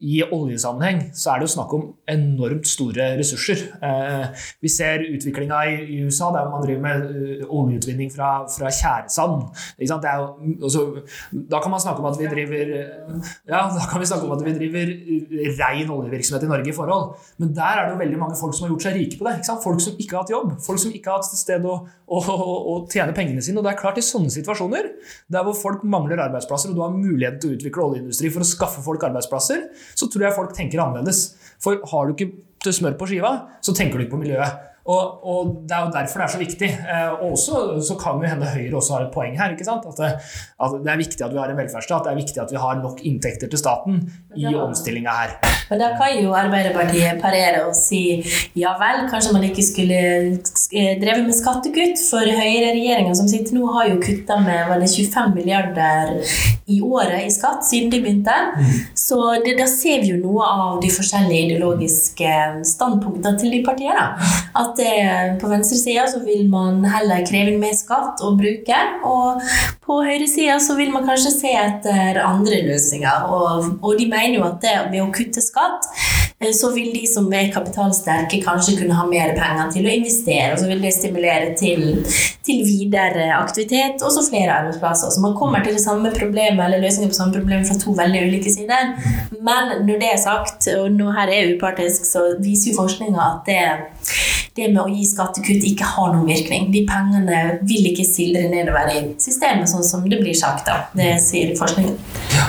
i 0.00 0.22
oljesammenheng 0.24 1.10
så 1.16 1.32
er 1.32 1.40
det 1.40 1.48
jo 1.48 1.54
snakk 1.54 1.72
om 1.76 1.82
enormt 2.08 2.68
store 2.68 3.10
ressurser. 3.18 3.66
Eh, 3.84 4.44
vi 4.64 4.72
ser 4.72 5.04
utviklinga 5.04 5.58
i, 5.68 6.00
USA 6.00 6.30
der 6.32 6.48
man 6.48 6.62
driver 6.64 6.80
med 6.86 7.02
uh, 7.10 7.42
oljeutvinning 7.60 8.08
fra, 8.12 8.30
fra 8.48 8.70
tjæresand. 8.72 9.50
Altså, 9.76 10.84
da 11.32 11.60
kan 11.60 11.74
man 11.74 11.82
snakke 11.82 12.00
om 12.00 12.08
at 12.08 12.16
vi 12.20 12.30
driver 12.30 12.72
ja, 12.72 13.60
da 13.76 13.88
kan 13.90 14.00
vi 14.00 14.08
snakke 14.08 14.24
om 14.24 14.32
at 14.36 14.44
vi 14.46 14.54
driver 14.56 14.94
rein 15.60 15.92
oljevirksomhet 15.92 16.46
i 16.46 16.50
Norge 16.50 16.72
i 16.72 16.76
forhold. 16.76 17.10
Men 17.42 17.52
der 17.56 17.82
er 17.82 17.88
det 17.88 17.94
jo 17.94 18.00
veldig 18.00 18.20
mange 18.22 18.38
folk 18.40 18.56
som 18.56 18.66
har 18.66 18.74
gjort 18.74 18.86
seg 18.88 18.96
rike 18.96 19.20
på 19.20 19.28
det. 19.28 19.36
Folk 19.64 19.84
som 19.84 20.00
ikke 20.00 20.16
har 20.16 20.24
hatt 20.24 20.32
jobb. 20.32 20.56
Folk 20.64 20.80
som 20.82 20.94
ikke 20.96 21.12
har 21.12 21.20
hatt 21.20 21.40
sted 21.40 21.66
å, 21.68 21.76
å, 21.84 22.20
å, 22.20 22.56
å, 22.72 22.74
tjene 22.90 23.14
pengene 23.16 23.44
sine. 23.44 23.60
Og 23.60 23.66
det 23.66 23.74
er 23.74 23.80
klart 23.82 24.00
i 24.00 24.06
sånne 24.06 24.32
situasjoner, 24.32 24.90
der 25.32 25.46
hvor 25.46 25.58
folk 25.58 25.84
mangler 25.84 26.24
arbeidsplasser, 26.24 26.72
og 26.72 26.78
du 26.78 26.84
har 26.84 26.96
mulighet 26.96 27.40
til 27.42 27.52
å 27.52 27.58
utvikle 27.58 27.86
oljeindustri 27.90 28.32
for 28.32 28.44
å 28.44 28.48
skaffe 28.48 28.84
folk 28.84 29.04
arbeidsplasser, 29.10 29.68
så 29.94 30.08
tror 30.08 30.26
jeg 30.26 30.36
folk 30.36 30.56
tenker 30.56 30.82
annerledes. 30.82 31.34
For 31.60 31.80
har 31.92 32.08
du 32.08 32.14
ikke 32.14 32.72
smør 32.72 32.96
på 33.00 33.08
skiva, 33.10 33.32
så 33.64 33.74
tenker 33.76 33.98
du 33.98 34.04
ikke 34.04 34.16
på 34.16 34.22
miljøet. 34.22 34.69
Og, 34.84 35.26
og, 35.26 35.56
Det 35.68 35.76
er 35.76 35.84
jo 35.84 35.92
derfor 35.92 36.22
det 36.22 36.26
er 36.26 36.32
så 36.32 36.40
viktig. 36.40 36.70
Eh, 36.70 37.10
og 37.12 37.32
også, 37.32 37.56
så 37.88 37.96
kan 38.00 38.22
jo 38.22 38.30
hende 38.30 38.48
Høyre 38.48 38.76
også 38.80 38.96
har 38.96 39.06
et 39.06 39.12
poeng 39.14 39.36
her. 39.38 39.52
ikke 39.52 39.66
sant? 39.66 39.86
At 39.86 39.98
det, 40.00 40.10
at 40.60 40.76
det, 40.84 40.92
er 40.92 41.00
viktig 41.00 41.24
at 41.26 41.34
vi 41.34 41.40
har 41.42 41.52
en 41.52 41.60
velferdsstat. 41.60 42.06
Det 42.06 42.12
er 42.12 42.20
viktig 42.20 42.42
at 42.42 42.54
vi 42.54 42.60
har 42.64 42.80
nok 42.80 43.02
inntekter 43.04 43.50
til 43.50 43.60
staten 43.60 44.00
i 44.36 44.46
ja. 44.46 44.54
omstillinga 44.64 45.16
her. 45.20 45.36
Men 45.70 45.82
da 45.82 45.92
kan 45.98 46.16
jo 46.16 46.32
Arbeiderpartiet 46.34 47.20
parere 47.22 47.64
og 47.68 47.74
si 47.76 48.22
ja 48.58 48.72
vel, 48.80 49.04
kanskje 49.10 49.34
man 49.36 49.44
ikke 49.46 49.64
skulle 49.66 50.00
eh, 50.00 50.94
drevet 51.02 51.26
med 51.28 51.36
skattekutt. 51.36 52.00
For 52.10 52.24
høyreregjeringa 52.24 53.14
som 53.18 53.28
sitter 53.30 53.58
nå, 53.58 53.66
har 53.76 53.92
jo 53.92 54.00
kutta 54.02 54.40
med 54.42 54.72
vel 54.72 54.86
25 54.88 55.36
milliarder 55.36 56.16
i 56.70 56.80
året 56.80 57.26
i 57.26 57.32
skatt 57.34 57.66
siden 57.66 57.92
de 57.92 58.00
begynte. 58.02 58.36
Så 58.98 59.20
det, 59.44 59.56
da 59.60 59.68
ser 59.70 60.02
vi 60.02 60.14
jo 60.14 60.20
noe 60.22 60.46
av 60.46 60.80
de 60.82 60.90
forskjellige 60.92 61.50
ideologiske 61.50 62.34
standpunktene 62.66 63.36
til 63.40 63.54
de 63.54 63.62
partiene. 63.66 64.06
At 64.58 64.69
det, 64.78 65.40
på 65.40 65.50
venstresida 65.50 66.06
så 66.10 66.22
vil 66.24 66.46
man 66.52 66.84
heller 66.86 67.24
kreve 67.26 67.54
inn 67.54 67.62
mer 67.62 67.74
skatt 67.76 68.22
og 68.26 68.38
bruke, 68.40 68.80
og 69.06 69.42
på 69.86 70.00
høyresida 70.06 70.60
så 70.62 70.76
vil 70.78 70.92
man 70.94 71.08
kanskje 71.08 71.34
se 71.34 71.54
etter 71.56 72.22
andre 72.22 72.62
løsninger. 72.68 73.30
Og, 73.34 73.70
og 73.82 73.98
de 73.98 74.08
mener 74.10 74.38
jo 74.38 74.46
at 74.46 74.60
det 74.62 74.76
ved 74.92 75.02
å 75.04 75.10
kutte 75.14 75.42
skatt 75.44 75.90
Eh, 76.44 76.52
så 76.52 76.70
vil 76.72 76.92
de 76.94 77.06
som 77.06 77.26
er 77.36 77.50
kapitalsterke, 77.52 78.40
kanskje 78.44 78.78
kunne 78.78 78.96
ha 78.96 79.04
mer 79.08 79.34
penger 79.36 79.72
til 79.74 79.88
å 79.88 79.92
investere. 79.92 80.54
Og 80.54 80.62
så 80.62 80.70
vil 80.70 80.80
det 80.80 80.94
stimulere 80.96 81.52
til, 81.60 81.82
til 82.46 82.62
videre 82.64 83.28
aktivitet 83.36 84.00
og 84.00 84.14
så 84.14 84.24
flere 84.24 84.56
arbeidsplasser. 84.56 85.12
Så 85.12 85.24
man 85.24 85.36
kommer 85.36 85.64
til 85.64 85.76
det 85.76 85.84
samme 85.84 86.12
problemet 86.16 86.64
eller 86.64 86.80
løsningen 86.86 87.12
på 87.12 87.18
samme 87.18 87.36
problem 87.36 87.66
fra 87.68 87.76
to 87.82 87.92
veldig 87.98 88.24
ulike 88.30 88.54
sider. 88.54 88.94
Men 89.36 89.74
når 89.84 90.00
det 90.00 90.12
er 90.14 90.22
sagt, 90.24 90.70
og 90.78 90.88
nå 90.96 91.12
her 91.18 91.34
er 91.34 91.52
upartisk, 91.54 92.08
så 92.08 92.24
viser 92.40 92.72
jo 92.72 92.80
forskninga 92.80 93.26
at 93.26 93.50
det 93.50 93.60
det 94.60 94.70
med 94.74 94.82
å 94.84 94.88
gi 94.92 95.04
skattekutt 95.08 95.66
ikke 95.72 95.88
har 95.94 96.14
noen 96.14 96.28
virkning. 96.28 96.70
De 96.74 96.84
pengene 96.88 97.42
vil 97.66 97.90
ikke 97.92 98.06
sildre 98.06 98.46
nedover 98.52 98.92
i 98.94 99.04
systemet, 99.20 99.70
sånn 99.72 99.86
som 99.86 100.06
det 100.08 100.20
blir 100.22 100.36
sagt. 100.36 100.66
da. 100.68 100.84
Det 100.96 101.14
sier 101.24 101.56
forskningen. 101.58 101.96
Ja. 102.36 102.48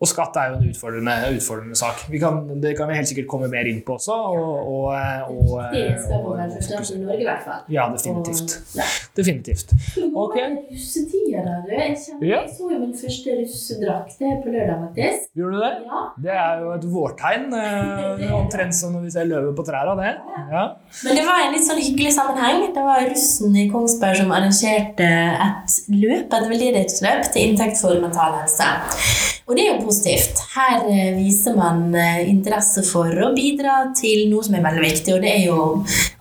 Og 0.00 0.08
skatt 0.08 0.36
er 0.40 0.46
jo 0.48 0.54
en 0.56 0.68
utfordrende, 0.70 1.14
utfordrende 1.36 1.76
sak. 1.76 2.06
Kan, 2.22 2.38
det 2.62 2.70
kan 2.78 2.88
vi 2.88 2.94
helt 2.96 3.08
sikkert 3.10 3.26
komme 3.28 3.50
mer 3.52 3.68
inn 3.68 3.82
på 3.84 3.98
også. 3.98 4.14
Og, 4.32 4.70
og, 4.72 4.86
og, 5.28 5.74
i 5.74 5.82
Norge, 7.02 7.18
i 7.20 7.26
hvert 7.26 7.42
fall. 7.44 7.66
Ja, 7.68 7.84
definitivt. 7.92 8.54
Definitivt. 9.18 9.74
Ok. 10.08 10.38
Russetida, 10.70 11.42
da. 11.44 11.58
Jeg, 11.68 11.98
jeg 12.24 12.48
så 12.56 12.70
jo 12.72 12.78
min 12.80 12.94
første 12.96 13.36
russedrakt 13.42 14.16
på 14.16 14.54
lørdag, 14.54 14.80
Mattis. 14.86 15.26
Gjorde 15.36 15.58
du 15.58 15.64
det? 15.66 15.72
Ja. 15.90 16.00
Det 16.24 16.32
er 16.38 16.64
jo 16.64 16.72
et 16.78 16.86
vårtegn. 16.94 17.46
Eh, 17.60 18.32
omtrent 18.40 18.76
som 18.76 18.96
når 18.96 19.04
vi 19.04 19.14
ser 19.18 19.28
løvet 19.28 19.52
på 19.58 19.66
trærne. 19.68 19.98
Det. 20.00 20.14
Ja. 20.54 20.64
Men 21.04 21.20
det 21.20 21.26
var 21.28 21.44
en 21.44 21.52
litt 21.58 21.66
sånn 21.66 21.82
hyggelig 21.82 22.14
sammenheng. 22.16 22.70
Det 22.72 22.86
var 22.88 23.04
russen 23.10 23.52
i 23.52 23.68
Kongsberg 23.68 24.22
som 24.22 24.32
arrangerte 24.32 25.10
et 25.10 25.78
løp, 25.92 26.32
et 26.32 26.48
veldedighetsløp, 26.54 27.28
til 27.34 27.50
inntekt 27.50 27.84
for 27.84 28.00
mental 28.00 28.40
helse. 28.40 28.70
Og 29.50 29.56
det 29.58 29.64
er 29.66 29.72
jo 29.72 29.82
positivt. 29.82 30.38
Her 30.54 30.84
eh, 30.86 31.08
viser 31.16 31.56
man 31.58 31.88
eh, 31.98 32.20
interesse 32.30 32.84
for 32.86 33.10
å 33.10 33.32
bidra 33.34 33.80
til 33.98 34.28
noe 34.30 34.46
som 34.46 34.54
er 34.54 34.62
veldig 34.62 34.84
viktig, 34.84 35.16
og 35.16 35.24
det 35.24 35.32
er 35.32 35.48
jo 35.48 35.64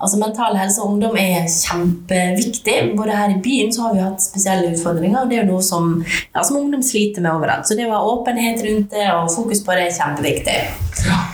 altså 0.02 0.18
Mental 0.18 0.58
helse 0.58 0.82
og 0.82 0.96
ungdom 0.96 1.18
er 1.22 1.46
kjempeviktig. 1.46 2.78
Både 2.98 3.22
her 3.22 3.36
i 3.36 3.42
byen 3.46 3.70
så 3.76 3.86
har 3.86 3.98
vi 3.98 4.06
hatt 4.08 4.26
spesielle 4.26 4.74
utfordringer, 4.74 5.22
og 5.22 5.30
det 5.30 5.38
er 5.38 5.46
jo 5.46 5.52
noe 5.54 5.66
som, 5.66 6.00
ja, 6.08 6.42
som 6.42 6.58
ungdom 6.58 6.82
sliter 6.86 7.22
med 7.22 7.36
overalt. 7.36 7.70
Så 7.70 7.78
det 7.78 7.86
å 7.86 7.94
ha 7.94 8.06
åpenhet 8.16 8.66
rundt 8.66 8.98
det 8.98 9.12
og 9.14 9.30
fokus 9.36 9.62
på 9.62 9.78
det 9.78 9.92
er 9.92 10.00
kjempeviktig. 10.02 10.64
Ja. 11.06 11.28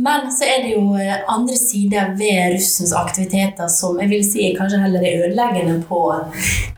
Men 0.00 0.30
så 0.32 0.46
er 0.48 0.62
det 0.64 0.70
jo 0.72 0.94
eh, 0.96 1.18
andre 1.28 1.56
sider 1.56 2.14
ved 2.16 2.54
russens 2.54 2.92
aktiviteter 2.96 3.68
som 3.68 3.98
jeg 4.00 4.08
vil 4.12 4.22
si 4.24 4.46
kanskje 4.56 4.80
heller 4.80 5.04
er 5.04 5.26
ødeleggende 5.26 5.80
på, 5.88 6.00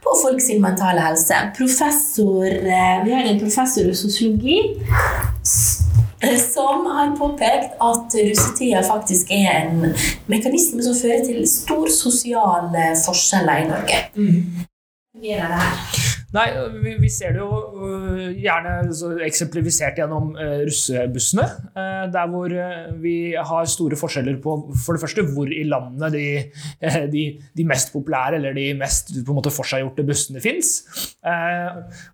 på 0.02 0.14
folks 0.22 0.50
mentale 0.60 1.04
helse. 1.04 1.38
Professor, 1.58 2.46
eh, 2.46 3.04
vi 3.04 3.14
har 3.14 3.28
en 3.28 3.40
professor 3.42 3.86
i 3.90 3.94
sosiologi 3.94 4.58
som 6.54 6.86
har 6.86 7.14
påpekt 7.18 7.78
at 7.82 8.14
russetida 8.14 8.82
faktisk 8.86 9.30
er 9.34 9.64
en 9.64 9.94
mekanisme 10.30 10.82
som 10.82 10.94
fører 10.94 11.24
til 11.26 11.46
stor 11.50 11.90
sosiale 11.90 12.92
forskjeller 13.06 13.64
i 13.64 13.68
Norge. 13.70 14.02
Mm. 14.14 14.66
Fungerer 15.14 15.54
det 15.54 15.62
her? 15.62 16.11
Nei, 16.32 16.46
vi, 16.80 16.94
vi, 16.96 17.08
ser 17.12 17.34
det 17.36 17.42
jo 17.42 17.56
uh, 17.76 18.28
gjerne 18.40 19.18
eksemplifisert 19.26 19.98
gjennom 20.00 20.30
uh, 20.32 20.62
russebussene. 20.64 21.44
Uh, 21.76 22.06
der 22.12 22.30
hvor 22.32 22.54
vi 23.02 23.16
har 23.36 23.68
store 23.68 23.98
forskjeller 24.00 24.38
på 24.42 24.54
for 24.72 24.96
det 24.96 25.02
første 25.02 25.24
hvor 25.28 25.50
i 25.52 25.62
landet 25.68 26.14
de, 26.14 26.24
de, 27.12 27.24
de 27.56 27.66
mest 27.68 27.92
populære 27.92 28.38
eller 28.38 28.56
de 28.56 28.70
mest 28.78 29.12
på 29.12 29.34
en 29.34 29.38
måte 29.38 29.52
forseggjorte 29.52 30.04
bussene 30.08 30.40
fins. 30.42 30.72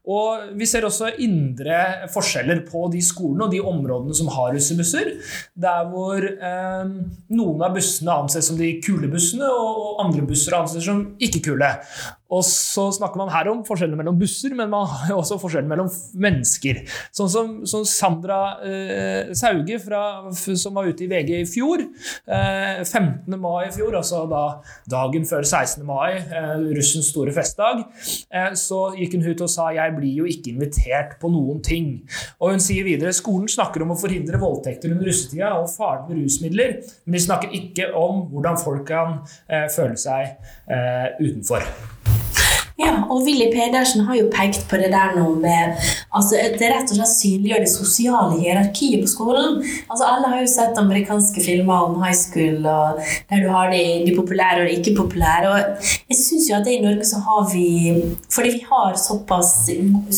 Og 0.08 0.50
vi 0.58 0.66
ser 0.68 0.86
også 0.86 1.12
indre 1.24 2.08
forskjeller 2.12 2.64
på 2.68 2.86
de 2.92 3.00
skolene 3.04 3.46
og 3.46 3.54
de 3.54 3.62
områdene 3.62 4.16
som 4.16 4.30
har 4.34 4.52
russebusser. 4.56 5.14
Der 5.58 5.88
hvor 5.92 6.24
noen 6.24 7.64
av 7.64 7.76
bussene 7.76 8.18
anses 8.24 8.50
som 8.50 8.58
de 8.60 8.74
kule 8.84 9.10
bussene, 9.10 9.48
og 9.48 10.02
andre 10.04 10.26
busser 10.28 10.58
anses 10.58 10.86
som 10.88 11.04
ikke 11.22 11.44
kule. 11.50 11.72
Og 12.28 12.42
så 12.44 12.88
snakker 12.92 13.20
man 13.20 13.30
her 13.32 13.48
om 13.48 13.62
forskjellene 13.64 13.98
mellom 14.02 14.18
busser, 14.20 14.52
men 14.56 14.68
man 14.72 14.86
har 14.90 15.14
også 15.16 15.38
forskjellen 15.40 15.70
mellom 15.70 15.88
mennesker. 16.20 16.82
Sånn 17.14 17.30
som, 17.32 17.54
som 17.68 17.86
Sandra 17.88 18.40
eh, 18.64 19.32
Sauge, 19.38 19.78
fra, 19.80 20.02
som 20.36 20.76
var 20.76 20.90
ute 20.90 21.06
i 21.06 21.10
VG 21.10 21.32
i 21.38 21.46
fjor. 21.48 21.84
Eh, 22.28 22.82
15. 22.84 23.38
mai 23.40 23.68
i 23.68 23.72
fjor, 23.74 23.96
altså 24.00 24.24
da 24.28 24.44
dagen 24.90 25.24
før 25.28 25.46
16. 25.46 25.86
mai, 25.88 26.18
eh, 26.20 26.54
russens 26.76 27.08
store 27.14 27.32
festdag, 27.36 27.84
eh, 28.28 28.50
så 28.58 28.82
gikk 28.98 29.16
hun 29.16 29.28
ut 29.30 29.46
og 29.46 29.52
sa 29.52 29.70
'jeg 29.72 29.96
blir 29.96 30.14
jo 30.20 30.28
ikke 30.28 30.52
invitert 30.52 31.18
på 31.20 31.32
noen 31.32 31.62
ting'. 31.64 32.02
Og 32.40 32.52
hun 32.52 32.60
sier 32.60 32.84
videre 32.84 33.12
skolen 33.16 33.48
snakker 33.48 33.82
om 33.82 33.94
å 33.96 34.00
forhindre 34.00 34.40
voldtekter 34.40 34.92
under 34.92 35.08
russetida 35.08 35.54
og 35.56 35.70
faren 35.72 36.08
med 36.08 36.24
rusmidler, 36.24 36.82
men 37.06 37.16
de 37.16 37.24
snakker 37.24 37.56
ikke 37.56 37.94
om 37.96 38.28
hvordan 38.30 38.58
folk 38.60 38.86
kan 38.86 39.20
eh, 39.48 39.68
føle 39.72 39.96
seg 39.96 40.36
eh, 40.68 41.16
utenfor. 41.20 41.97
Og 43.06 43.22
Willy 43.26 43.48
Pedersen 43.52 44.04
har 44.08 44.18
jo 44.18 44.28
pekt 44.32 44.66
på 44.70 44.80
det 44.80 44.90
der 44.94 45.14
nå 45.16 45.28
med 45.42 45.78
altså 46.08 46.38
Det 46.58 46.70
rett 46.70 46.90
og 46.90 46.98
slett 46.98 47.12
synliggjør 47.12 47.64
det 47.64 47.70
sosiale 47.70 48.38
hierarkiet 48.40 49.02
på 49.04 49.10
skolen. 49.10 49.58
Altså 49.88 50.08
Alle 50.08 50.30
har 50.32 50.42
jo 50.42 50.50
sett 50.50 50.80
amerikanske 50.80 51.42
filmer 51.44 51.88
om 51.88 51.98
high 52.02 52.16
school, 52.16 52.66
og 52.66 53.00
der 53.30 53.44
du 53.44 53.48
har 53.52 53.70
de, 53.72 53.82
de 54.06 54.14
populære 54.16 54.62
og 54.62 54.68
de 54.68 54.78
ikke 54.78 54.96
populære. 54.98 55.52
og 55.52 55.90
Jeg 56.08 56.18
syns 56.20 56.48
jo 56.50 56.56
at 56.58 56.66
det 56.66 56.78
i 56.78 56.82
Norge 56.84 57.06
så 57.06 57.20
har 57.26 57.48
vi 57.52 57.66
Fordi 58.34 58.54
vi 58.56 58.64
har 58.70 58.96
såpass 58.98 59.68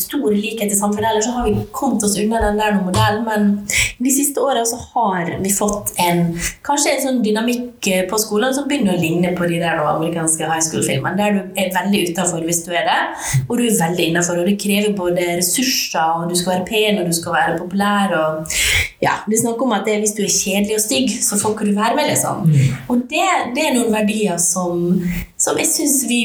stor 0.04 0.30
likhet 0.30 0.72
i 0.72 0.78
samfunnet, 0.78 1.10
ellers 1.10 1.28
så 1.28 1.37
har 1.37 1.49
vi 1.49 1.66
kommet 1.72 2.04
oss 2.04 2.18
unna 2.20 2.40
den 2.46 2.58
der 2.60 2.78
modellen, 2.84 3.25
men 3.26 3.50
de 3.99 4.12
siste 4.14 4.40
åra 4.40 4.64
så 4.64 4.78
har 4.94 5.30
vi 5.42 5.52
fått 5.52 5.92
en 6.00 6.22
kanskje 6.66 6.94
en 6.94 7.04
sånn 7.04 7.22
dynamikk 7.25 7.88
på 8.10 8.20
skolen 8.20 8.54
som 8.54 8.68
begynner 8.68 8.96
å 8.96 9.00
ligne 9.00 9.32
på 9.37 9.49
de 9.50 9.60
der 9.62 9.80
amerikanske 9.82 10.46
high 10.46 10.62
school-filmene, 10.64 11.16
der 11.18 11.37
du 11.37 11.60
er 11.60 11.72
veldig 11.75 12.02
utafor 12.10 12.44
hvis 12.46 12.62
du 12.66 12.70
er 12.77 12.87
det. 12.89 13.00
Og 13.49 13.59
du 13.59 13.65
er 13.65 13.79
veldig 13.81 14.07
innafor. 14.11 14.41
Og 14.43 14.47
det 14.50 14.59
krever 14.62 14.97
både 14.97 15.27
ressurser, 15.41 16.21
og 16.21 16.31
du 16.31 16.37
skal 16.39 16.53
være 16.55 16.69
pen, 16.71 17.00
og 17.03 17.07
du 17.11 17.17
skal 17.17 17.37
være 17.39 17.59
populær. 17.59 18.15
og 18.21 18.55
ja, 19.03 19.15
Det 19.27 19.39
er 19.39 19.43
snakk 19.45 19.62
om 19.62 19.73
at 19.73 19.87
det, 19.89 19.99
hvis 20.03 20.17
du 20.19 20.23
er 20.23 20.37
kjedelig 20.37 20.79
og 20.79 20.85
stygg, 20.87 21.17
så 21.23 21.39
får 21.41 21.57
ikke 21.57 21.71
du 21.71 21.81
være 21.81 21.97
med. 21.97 22.07
liksom. 22.12 22.47
Og 22.89 22.97
det, 23.11 23.27
det 23.57 23.67
er 23.67 23.77
noen 23.77 23.93
verdier 23.95 24.37
som, 24.37 25.03
som 25.40 25.56
jeg 25.56 25.70
syns 25.70 26.02
vi 26.04 26.18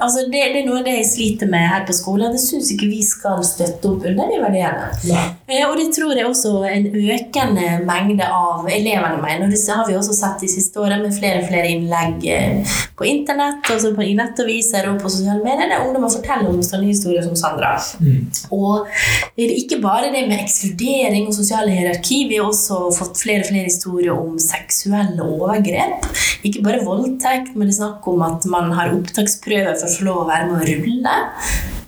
altså 0.00 0.22
det, 0.32 0.40
det, 0.54 0.62
er 0.62 0.64
noe 0.64 0.78
av 0.80 0.86
det 0.86 0.94
jeg 0.96 1.08
sliter 1.10 1.50
med 1.52 1.66
her 1.68 1.82
på 1.84 1.92
skolen. 1.96 2.32
Det 2.32 2.40
syns 2.40 2.70
ikke 2.72 2.88
vi 2.88 3.02
skal 3.04 3.42
støtte 3.44 3.90
opp 3.90 4.06
under 4.08 4.30
de 4.32 4.38
verdiene. 4.40 4.86
Ja. 5.04 5.26
Eh, 5.44 5.66
og 5.66 5.76
det 5.76 5.90
tror 5.92 6.14
jeg 6.16 6.24
også 6.24 6.54
en 6.70 6.88
økende 6.88 7.66
mengde 7.84 8.24
av 8.24 8.64
elevene 8.72 9.20
mener. 9.20 9.44
Og 9.44 9.52
det 9.52 9.60
har 9.68 9.84
vi 9.88 9.96
også 9.98 10.16
sett 10.16 10.40
de 10.40 10.48
siste 10.48 10.80
årene 10.80 11.02
med 11.04 11.12
flere 11.16 11.42
og 11.42 11.50
flere 11.50 11.68
innlegg 11.74 12.24
eh, 12.32 12.78
på 12.96 13.08
internett, 13.10 13.68
altså 13.74 13.92
på, 13.96 14.06
nettaviser 14.16 14.88
og 14.88 15.02
på 15.02 15.12
sosiale 15.12 15.44
medier 15.44 15.68
der 15.68 15.84
ungdommer 15.84 16.12
forteller 16.12 16.48
om 16.48 16.64
sånne 16.64 16.88
historier 16.88 17.26
som 17.26 17.36
Sandra. 17.36 17.74
Mm. 18.00 18.24
Og 18.56 18.88
det 19.36 19.46
er 19.46 19.54
ikke 19.58 19.82
bare 19.84 20.12
det 20.14 20.24
med 20.30 20.40
ekskludering 20.40 21.28
og 21.28 21.36
sosiale 21.36 21.76
hierarki. 21.76 22.22
Vi 22.30 22.40
har 22.40 22.48
også 22.48 22.86
fått 22.96 23.20
flere 23.20 23.44
og 23.44 23.52
flere 23.52 23.68
historier 23.68 24.16
om 24.16 24.40
seksuelle 24.40 25.28
overgrep. 25.28 26.08
Ikke 26.48 26.64
bare 26.64 26.82
voldtekt, 26.86 27.52
men 27.52 27.68
det 27.68 27.76
er 27.76 27.80
snakk 27.82 28.08
om 28.08 28.24
at 28.24 28.48
man 28.50 28.61
har 28.70 28.94
opptaksprøve 28.94 29.74
for 29.74 29.88
å 29.88 29.94
få 29.96 30.06
lov 30.06 30.20
å 30.22 30.28
være 30.28 30.46
med 30.50 30.60
å 30.60 30.68
rulle. 30.70 31.16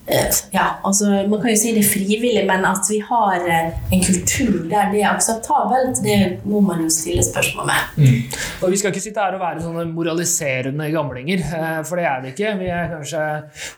Eh, 0.07 0.29
ja, 0.53 0.67
altså 0.85 1.05
Man 1.29 1.41
kan 1.41 1.55
jo 1.55 1.57
si 1.57 1.71
det 1.73 1.81
er 1.81 1.89
frivillig, 1.89 2.43
men 2.45 2.65
at 2.69 2.89
vi 2.91 2.99
har 3.01 3.41
eh, 3.41 3.71
en 3.95 4.03
kultur 4.05 4.67
der 4.69 4.91
det 4.93 5.01
er 5.01 5.15
akseptabelt, 5.15 6.03
det 6.05 6.19
må 6.45 6.61
man 6.61 6.83
jo 6.85 6.91
stille 6.93 7.25
spørsmål 7.25 7.71
med. 7.71 7.87
Mm. 7.97 8.19
Og 8.63 8.71
Vi 8.71 8.77
skal 8.81 8.93
ikke 8.93 9.01
sitte 9.01 9.25
her 9.25 9.37
og 9.37 9.41
være 9.41 9.65
sånne 9.65 9.87
moraliserende 9.95 10.91
gamlinger, 10.93 11.41
eh, 11.41 11.81
for 11.89 11.97
det 11.97 12.05
er 12.11 12.21
vi 12.21 12.33
ikke. 12.35 12.53
Vi 12.61 12.69
er 12.69 12.91
kanskje, 12.93 13.23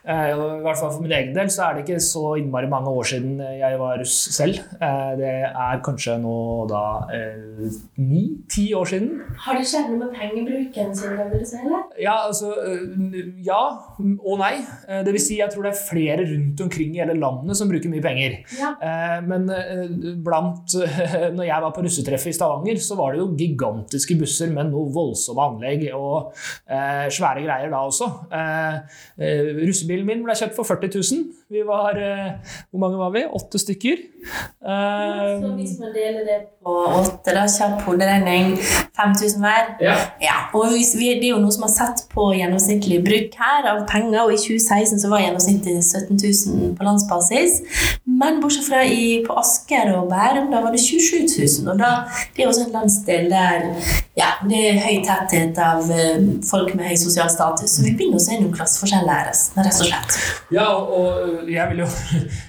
I 0.03 0.35
hvert 0.65 0.81
fall 0.81 0.91
for 0.97 1.05
min 1.05 1.15
egen 1.15 1.33
del 1.35 1.51
så 1.53 1.69
er 1.69 1.77
det 1.77 1.85
ikke 1.85 2.01
så 2.03 2.35
innmari 2.41 2.67
mange 2.67 2.91
år 2.91 3.07
siden 3.13 3.39
jeg 3.39 3.79
var 3.79 3.99
russ 4.01 4.17
selv. 4.35 4.59
Det 5.17 5.31
er 5.47 5.81
kanskje 5.85 6.17
nå 6.19 6.37
da 6.69 6.83
ni-ti 7.95 8.67
år 8.75 8.91
siden. 8.91 9.09
Har 9.45 9.57
det 9.57 9.67
skjedd 9.69 9.93
noe 9.93 10.03
med 10.03 10.13
pengebruken 10.17 10.91
siden? 10.95 11.17
da 11.17 11.29
du 11.31 11.45
si, 11.45 11.55
eller? 11.63 11.87
Ja, 12.01 12.17
altså 12.27 12.51
Ja 13.45 13.61
og 13.97 14.39
nei. 14.41 14.59
Det 15.05 15.13
vil 15.13 15.23
si, 15.23 15.39
jeg 15.39 15.53
tror 15.53 15.67
det 15.67 15.73
er 15.73 15.81
flere 15.87 16.16
flere 16.17 16.33
rundt 16.33 16.61
omkring 16.65 16.95
i 16.95 17.01
hele 17.01 17.15
landet 17.19 17.57
som 17.59 17.69
bruker 17.69 17.91
mye 17.91 18.03
penger. 18.03 18.37
Ja. 18.57 18.73
Eh, 18.81 19.17
men 19.27 19.49
eh, 19.53 19.85
blant 20.23 20.75
Når 21.37 21.43
jeg 21.47 21.63
var 21.63 21.73
på 21.75 21.83
russetreffet 21.85 22.31
i 22.31 22.35
Stavanger, 22.35 22.79
så 22.81 22.97
var 22.99 23.13
det 23.13 23.21
jo 23.21 23.29
gigantiske 23.37 24.17
busser 24.19 24.51
med 24.53 24.71
noe 24.71 24.91
voldsomme 24.93 25.45
anlegg 25.51 25.87
og 25.95 26.33
eh, 26.69 27.07
svære 27.13 27.43
greier 27.45 27.71
da 27.71 27.83
også. 27.87 28.07
Russebilen 29.17 30.07
min 30.07 30.23
ble 30.25 30.35
kjøpt 30.37 30.55
for 30.57 30.67
40 30.67 30.91
000. 30.97 31.25
Vi 31.53 31.63
var 31.67 31.95
Hvor 32.69 32.81
mange 32.81 32.99
var 32.99 33.11
vi? 33.13 33.23
Åtte 33.37 33.59
stykker. 33.61 34.01
Så 34.27 35.51
hvis 35.55 35.77
man 35.79 35.93
deler 35.95 36.25
det 36.27 36.39
på 36.63 36.73
åtte, 36.99 37.31
da, 37.31 37.45
kjapp 37.47 37.85
hoderegning, 37.87 38.57
5000 38.97 39.43
hver. 39.43 39.69
ja. 39.83 39.95
Ja, 40.21 40.37
og 40.53 40.71
hvis 40.73 40.95
vi, 40.97 41.07
Det 41.19 41.29
er 41.29 41.35
jo 41.35 41.41
noe 41.41 41.53
som 41.53 41.65
har 41.67 41.73
sett 41.73 42.03
på 42.11 42.29
gjennomsnittlig 42.35 42.99
bruk 43.05 43.37
her 43.39 43.67
av 43.71 43.83
penger, 43.89 44.25
og 44.25 44.33
i 44.33 44.39
2016 44.41 45.01
så 45.03 45.11
var 45.11 45.23
gjennomsnittet 45.23 45.85
17 46.07 46.55
000 46.55 46.73
på 46.77 46.87
landsbasis. 46.87 47.61
Men 48.07 48.41
bortsett 48.41 48.67
fra 48.69 48.83
i, 48.85 49.21
på 49.27 49.35
Asker 49.39 49.93
og 49.97 50.09
Bærum, 50.11 50.51
da 50.53 50.61
var 50.63 50.75
det 50.75 50.81
27 50.83 51.27
000. 51.27 51.71
Og 51.71 51.79
da, 51.81 51.91
det 52.35 52.43
er 52.43 52.51
også 52.51 52.67
en 52.67 52.75
landsdel 52.79 53.31
der 53.31 53.67
ja, 54.17 54.31
det 54.49 54.59
er 54.71 54.79
høy 54.81 55.03
tetthet 55.05 55.59
av 55.61 55.91
eh, 55.93 56.23
folk 56.47 56.71
med 56.77 56.89
høy 56.89 56.97
sosial 56.97 57.29
status. 57.29 57.75
Så 57.75 57.85
vi 57.85 57.93
begynner 57.93 58.17
å 58.17 58.23
se 58.23 58.39
noen 58.39 58.55
klasseforskjeller 58.55 59.13
her, 59.13 59.29
rett 59.29 59.69
og 59.69 59.89
slett. 59.91 60.17
Ja, 60.55 60.65
og, 60.73 61.43
og 61.45 61.51
jeg 61.51 61.73
vil 61.73 61.83
jo 61.83 61.89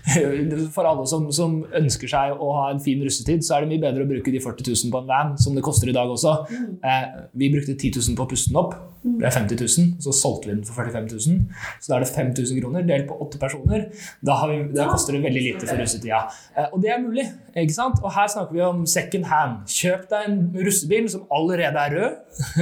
For 0.74 0.86
alle 0.88 1.04
som, 1.10 1.26
som 1.34 1.58
ønsker 1.76 2.08
seg 2.10 2.40
å 2.40 2.52
ha 2.56 2.68
en 2.72 2.80
fin 2.82 3.02
russetid, 3.04 3.44
så 3.44 3.56
er 3.56 3.64
det 3.64 3.72
mye 3.74 3.82
bedre 3.82 4.06
å 4.06 4.08
bruke 4.08 4.32
de 4.32 4.40
40 4.40 4.70
000 4.70 4.94
på 4.94 5.02
en 5.02 5.10
van, 5.10 5.34
som 5.40 5.56
det 5.56 5.64
koster 5.66 5.90
i 5.90 5.96
dag 5.96 6.08
også. 6.10 6.38
Eh, 6.48 7.04
vi 7.36 7.50
brukte 7.52 7.76
10 7.76 7.98
000 7.98 8.16
på 8.16 8.24
å 8.24 8.30
puste 8.30 8.52
den 8.52 8.62
opp. 8.62 8.78
Det 9.18 9.26
er 9.28 9.34
50 9.34 9.58
000. 9.64 9.86
Så 10.04 10.12
solgte 10.14 10.48
vi 10.50 10.54
den 10.56 10.64
for 10.68 10.78
45 10.78 11.08
000. 11.10 11.40
Så 11.80 11.90
da 11.90 11.96
er 11.98 12.04
det 12.04 12.10
5000 12.14 12.60
kroner 12.62 12.84
delt 12.86 13.08
på 13.08 13.16
åtte 13.24 13.40
personer. 13.40 13.86
Da, 14.24 14.36
har 14.42 14.52
vi, 14.52 14.58
da 14.76 14.88
koster 14.90 15.16
det 15.16 15.22
veldig 15.24 15.42
lite 15.44 15.68
for 15.68 15.80
russetida. 15.80 16.20
Eh, 16.56 16.68
og 16.72 16.82
det 16.84 16.92
er 16.94 17.02
mulig. 17.02 17.24
ikke 17.56 17.74
sant? 17.74 17.98
Og 18.04 18.12
her 18.14 18.28
snakker 18.30 18.54
vi 18.56 18.62
om 18.66 18.84
second 18.86 19.28
hand. 19.30 19.64
Kjøp 19.72 20.04
deg 20.12 20.28
en 20.28 20.38
russebil 20.66 21.08
som 21.10 21.24
allerede 21.34 21.84
er 21.86 21.96
rød, 21.98 22.18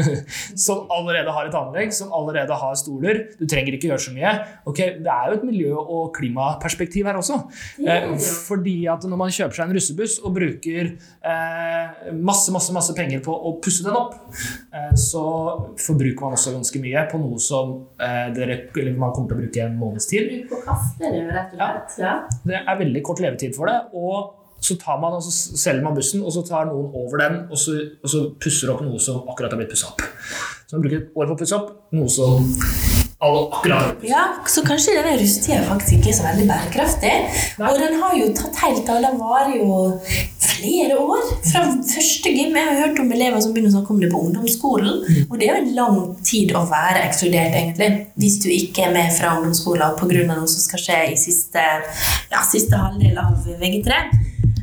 som 0.67 0.87
allerede 0.95 1.35
har 1.37 1.51
et 1.51 1.59
anlegg, 1.59 1.93
som 1.97 2.13
allerede 2.17 2.57
har 2.63 2.79
stoler. 2.81 3.23
Du 3.41 3.47
trenger 3.49 3.77
ikke 3.77 3.91
gjøre 3.91 4.05
så 4.07 4.15
mye. 4.17 4.33
Ok, 4.69 4.83
Det 5.05 5.13
er 5.13 5.33
jo 5.33 5.39
et 5.41 5.47
miljø- 5.51 5.83
og 5.87 6.15
klimaperspektiv 6.17 7.07
her 7.11 7.19
også. 7.21 7.41
Eh, 7.85 8.09
fordi 8.47 8.79
at 8.93 9.05
når 9.09 9.21
man 9.25 9.35
kjøper 9.35 9.59
seg 9.61 9.69
en 9.69 9.77
russebuss 9.77 10.19
og 10.25 10.35
bruker 10.37 10.93
eh, 10.97 12.13
masse 12.17 12.53
masse, 12.55 12.73
masse 12.75 12.95
penger 12.97 13.21
på 13.25 13.35
å 13.35 13.57
pusse 13.63 13.85
den 13.85 13.97
opp, 13.97 14.15
så 15.01 15.23
forbruker 15.81 16.27
man 16.31 16.36
også 16.37 16.55
ganske 16.55 16.81
mye 16.85 17.05
på 17.11 17.21
noe 17.21 17.43
som 17.43 17.77
eh, 17.99 18.27
dere, 18.37 18.59
eller 18.77 18.97
man 18.97 19.15
kommer 19.17 19.33
til 19.33 19.37
å 19.37 19.43
bruke 19.43 19.67
en 19.67 19.79
måneds 19.81 20.09
tid. 20.13 20.35
Slett. 20.97 22.01
Ja. 22.01 22.17
Det 22.47 22.63
er 22.63 22.83
veldig 22.83 23.05
kort 23.07 23.23
levetid 23.25 23.57
for 23.57 23.73
det. 23.73 23.79
og 23.97 24.35
så 24.67 24.75
tar 24.81 24.97
man 25.01 25.13
og 25.19 25.23
så 25.23 25.31
selger 25.61 25.85
man 25.85 25.95
bussen, 25.95 26.23
og 26.25 26.33
så 26.33 26.43
tar 26.47 26.69
noen 26.71 26.89
over 26.97 27.21
den 27.21 27.35
og 27.53 27.59
så, 27.61 27.77
og 28.03 28.09
så 28.11 28.23
pusser 28.41 28.73
opp 28.73 28.81
noe 28.87 29.01
som 29.03 29.21
akkurat 29.29 29.53
har 29.53 29.61
blitt 29.61 29.73
pussa 29.75 29.91
opp. 29.93 30.05
Så 30.67 30.77
man 30.79 30.87
bruker 30.87 31.03
et 31.03 31.13
år 31.15 31.29
på 31.29 31.37
å 31.37 31.41
pusse 31.43 31.59
opp 31.59 31.75
noe 31.95 32.11
som 32.11 32.49
alle 33.27 33.43
akkurat 33.47 33.85
har 33.85 33.93
Ja, 34.05 34.25
så 34.49 34.65
kanskje 34.67 34.97
denne 34.97 35.15
rusttida 35.21 35.63
faktisk 35.69 35.99
ikke 35.99 36.11
er 36.13 36.17
så 36.19 36.27
veldig 36.27 36.49
bærekraftig. 36.51 37.13
Og 37.65 37.79
den 37.81 38.01
har 38.03 38.17
jo 38.19 38.27
tatt 38.37 38.59
helt 38.65 38.91
av. 38.93 39.05
Den 39.07 39.21
varer 39.21 39.55
jo 39.57 39.79
flere 40.57 40.99
år. 40.99 41.25
Fra 41.47 41.63
første 41.95 42.33
gym. 42.33 42.57
Jeg 42.57 42.69
har 42.69 42.81
hørt 42.83 43.01
om 43.03 43.13
elever 43.13 43.43
som 43.43 43.55
begynner 43.55 43.73
å 43.73 43.77
snakke 43.79 43.95
om 43.95 44.03
det 44.03 44.11
på 44.13 44.23
ungdomsskolen. 44.29 45.27
Og 45.29 45.37
det 45.39 45.49
er 45.49 45.53
jo 45.53 45.65
en 45.65 45.75
lang 45.79 45.99
tid 46.27 46.55
å 46.57 46.65
være 46.71 47.05
ekskludert, 47.07 47.57
egentlig. 47.61 47.91
Hvis 48.21 48.39
du 48.45 48.49
ikke 48.53 48.87
er 48.89 48.95
med 48.97 49.13
fra 49.17 49.37
ungdomsskolen 49.39 49.99
pga. 50.01 50.25
noe 50.27 50.49
som 50.49 50.63
skal 50.63 50.83
skje 50.83 51.03
i 51.13 51.19
siste, 51.21 51.67
ja, 52.33 52.43
siste 52.47 52.81
halvdel 52.81 53.19
av 53.21 53.47
VG3. 53.61 54.01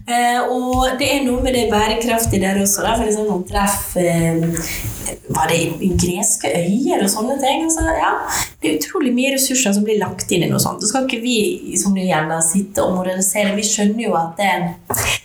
Eh, 0.03 0.39
og 0.51 0.97
det 0.99 1.07
er 1.07 1.21
noe 1.23 1.39
med 1.39 1.55
det 1.55 1.69
bærekraftige 1.71 2.41
der 2.43 2.59
også. 2.59 2.83
Da. 2.83 2.95
For 2.99 3.07
eksempel 3.07 3.31
man 3.31 3.45
treffer 3.47 4.07
eh, 4.09 5.21
Var 5.33 5.51
det 5.51 5.91
greske 6.01 6.51
øyer 6.51 7.05
og 7.05 7.11
sånne 7.13 7.37
ting? 7.39 7.63
Altså, 7.69 7.85
ja, 7.95 8.11
det 8.59 8.69
er 8.69 8.81
utrolig 8.81 9.13
mye 9.15 9.31
ressurser 9.37 9.75
som 9.75 9.85
blir 9.87 10.01
lagt 10.01 10.31
inn 10.35 10.43
i 10.43 10.51
noe 10.51 10.59
sånt. 10.59 10.83
Så 10.83 10.91
skal 10.91 11.07
ikke 11.07 11.23
vi 11.23 11.77
som 11.79 11.95
igjen 11.95 12.27
da, 12.31 12.41
sitte 12.43 12.83
og 12.83 12.97
moralisere. 12.97 13.55
Vi 13.55 13.67
skjønner 13.67 14.03
jo 14.09 14.17
at 14.19 14.41
det, 14.41 14.51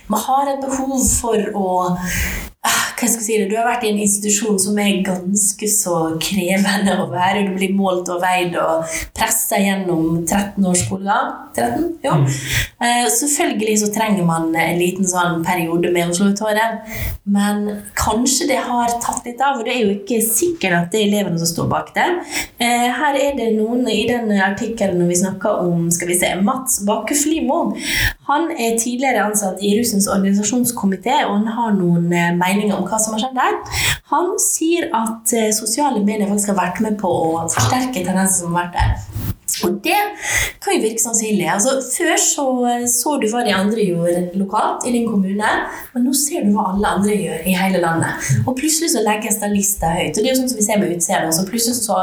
man 0.07 0.25
har 0.29 0.53
et 0.53 0.63
behov 0.63 1.03
for 1.03 1.51
å 1.59 1.69
hva 2.99 3.07
skal 3.07 3.21
jeg 3.21 3.25
si 3.25 3.35
det? 3.39 3.47
Du 3.47 3.55
har 3.55 3.67
vært 3.67 3.85
i 3.87 3.91
en 3.93 4.01
institusjon 4.03 4.57
som 4.59 4.79
er 4.81 4.99
ganske 5.05 5.67
så 5.71 5.95
krevende 6.19 6.97
å 6.99 7.05
være. 7.11 7.45
Du 7.47 7.53
blir 7.55 7.71
målt 7.77 8.09
og 8.11 8.19
veid 8.23 8.57
og 8.59 8.89
pressa 9.15 9.59
gjennom 9.61 10.25
13 10.25 10.67
års 10.67 10.83
skolegang. 10.83 11.29
13? 11.55 11.85
Jo. 12.03 12.17
Eh, 12.83 13.05
selvfølgelig 13.11 13.77
så 13.81 13.89
trenger 13.95 14.27
man 14.27 14.49
en 14.55 14.79
liten 14.79 15.07
sånn 15.07 15.39
periode 15.47 15.91
med 15.95 16.11
å 16.11 16.17
slå 16.17 16.29
ut 16.33 16.43
håret, 16.43 16.91
men 17.27 17.65
kanskje 17.99 18.49
det 18.51 18.59
har 18.67 18.93
tatt 19.03 19.27
litt 19.27 19.41
av, 19.43 19.59
og 19.59 19.67
det 19.67 19.73
er 19.73 19.81
jo 19.83 19.95
ikke 19.97 20.19
sikkert 20.23 20.77
at 20.77 20.91
det 20.93 21.01
er 21.01 21.09
elevene 21.09 21.39
som 21.41 21.49
står 21.53 21.71
bak 21.71 21.93
det. 21.95 22.07
Eh, 22.59 22.87
her 22.99 23.19
er 23.19 23.35
det 23.39 23.49
noen 23.57 23.87
i 23.91 24.01
den 24.09 24.31
artikkelen 24.43 25.07
vi 25.07 25.19
snakker 25.19 25.63
om 25.63 25.87
skal 25.93 26.11
vi 26.11 26.19
se, 26.19 26.33
Mats 26.43 26.81
Bakke 26.87 27.15
Flymo. 27.15 27.61
Han 28.29 28.51
er 28.53 28.77
tidligere 28.79 29.23
ansatt 29.27 29.63
i 29.65 29.73
Russens 29.79 30.07
organisasjonskomité, 30.11 31.21
og 31.25 31.39
han 31.39 31.51
har 31.55 31.75
noen 31.79 32.11
eh, 32.11 32.31
meninger 32.49 32.75
om 32.77 32.87
hva 32.89 32.99
som 33.01 33.15
har 33.15 33.25
skjedd 33.25 33.39
der. 33.39 33.59
Han 34.13 34.33
sier 34.41 34.89
at 34.97 35.37
eh, 35.37 35.51
sosiale 35.55 36.01
medier 36.03 36.29
faktisk 36.29 36.55
har 36.55 36.61
vært 36.63 36.83
med 36.85 36.99
på 37.01 37.09
å 37.09 37.45
forsterke 37.45 38.01
tendenser 38.01 38.43
som 38.43 38.57
har 38.57 38.69
vært 38.69 38.79
der. 38.81 39.27
Og 39.65 39.79
det 39.83 39.97
kan 40.63 40.75
jo 40.75 40.83
virke 40.83 41.01
sannsynlig. 41.01 41.47
Altså, 41.51 41.75
før 41.97 42.15
så, 42.21 42.45
så 42.91 43.15
du 43.19 43.27
hva 43.31 43.43
de 43.45 43.53
andre 43.55 43.85
gjorde 43.89 44.39
lokalt 44.39 44.85
i 44.87 44.93
din 44.95 45.07
kommune, 45.09 45.51
men 45.93 46.05
nå 46.05 46.13
ser 46.15 46.45
du 46.45 46.53
hva 46.55 46.69
alle 46.73 46.93
andre 46.99 47.17
gjør 47.17 47.49
i 47.49 47.55
hele 47.57 47.81
landet. 47.83 48.29
Og 48.45 48.55
plutselig 48.59 48.93
så 48.93 49.03
legges 49.05 49.39
den 49.43 49.55
lista 49.57 49.91
høyt. 49.95 50.15
Og 50.15 50.21
det 50.21 50.27
er 50.27 50.33
jo 50.33 50.39
sånn 50.41 50.53
som 50.53 50.61
vi 50.61 50.67
ser 50.67 50.81
med 50.81 50.95
utseendet. 50.95 51.41
Plutselig 51.49 51.79
så 51.81 51.99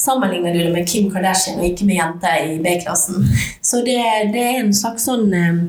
sammenligner 0.00 0.54
du 0.54 0.62
det 0.62 0.74
med 0.74 0.88
Kim 0.90 1.10
Kardashian 1.12 1.60
og 1.60 1.68
ikke 1.70 1.88
med 1.88 1.98
jenter 2.00 2.46
i 2.46 2.58
B-klassen. 2.62 3.26
Så 3.70 3.84
det, 3.86 4.00
det, 4.34 4.42
er 4.42 4.60
en 4.64 4.72
slags 4.74 5.04
sånn 5.06 5.30
eh, 5.36 5.60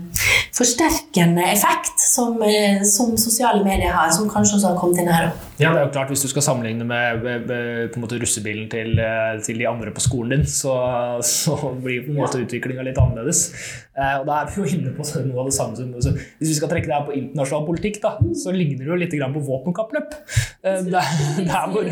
forsterkende 0.57 1.43
effekt 1.51 2.01
som, 2.01 2.39
eh, 2.41 2.81
som, 2.87 3.13
sosiale 3.21 3.61
medier 3.65 3.93
har, 3.93 4.09
som 4.15 4.29
kanskje 4.31 4.57
også 4.57 4.71
har 4.71 4.79
kommet 4.81 5.03
inn 5.03 5.11
her 5.11 5.29
òg. 5.29 5.47
Ja, 5.61 5.69
det 5.75 5.77
er 5.77 5.85
jo 5.85 5.91
klart 5.93 6.09
Hvis 6.09 6.23
du 6.25 6.29
skal 6.31 6.41
sammenligne 6.41 6.87
med, 6.89 7.21
med, 7.45 7.97
måte 8.01 8.17
russebilen 8.17 8.65
til, 8.71 8.97
til, 9.45 9.59
de 9.61 9.67
andre 9.69 9.93
på 9.93 10.01
skolen 10.01 10.39
din, 10.39 10.47
så, 10.49 10.73
så 11.21 11.53
blir 11.83 12.07
på 12.07 12.15
en 12.15 12.17
måte 12.23 12.41
utviklinga 12.41 12.87
litt 12.87 12.97
annerledes. 12.97 13.43
Eh, 13.91 14.13
og 14.21 14.27
da 14.27 14.37
er 14.39 14.47
vi 14.47 14.61
jo 14.61 14.77
inne 14.77 14.93
på 14.95 15.03
noe 15.03 15.41
av 15.43 15.49
det 15.49 15.53
samme 15.57 15.75
som 15.75 15.89
så, 15.99 16.13
Hvis 16.39 16.53
vi 16.53 16.55
skal 16.55 16.69
trekke 16.71 16.87
det 16.87 16.95
her 16.95 17.07
på 17.09 17.15
internasjonal 17.17 17.65
politikk, 17.67 17.99
da, 18.03 18.13
så 18.39 18.53
ligner 18.55 18.85
det 18.85 18.87
jo 18.87 18.99
litt 19.01 19.15
på 19.35 19.43
våpenkappløp. 19.49 20.15
Eh, 20.63 20.79
der, 20.87 21.09
der, 21.49 21.73
hvor, 21.73 21.89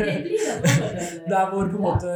der 1.34 1.52
hvor 1.52 1.68
på 1.68 1.76
en 1.76 1.84
måte 1.84 2.14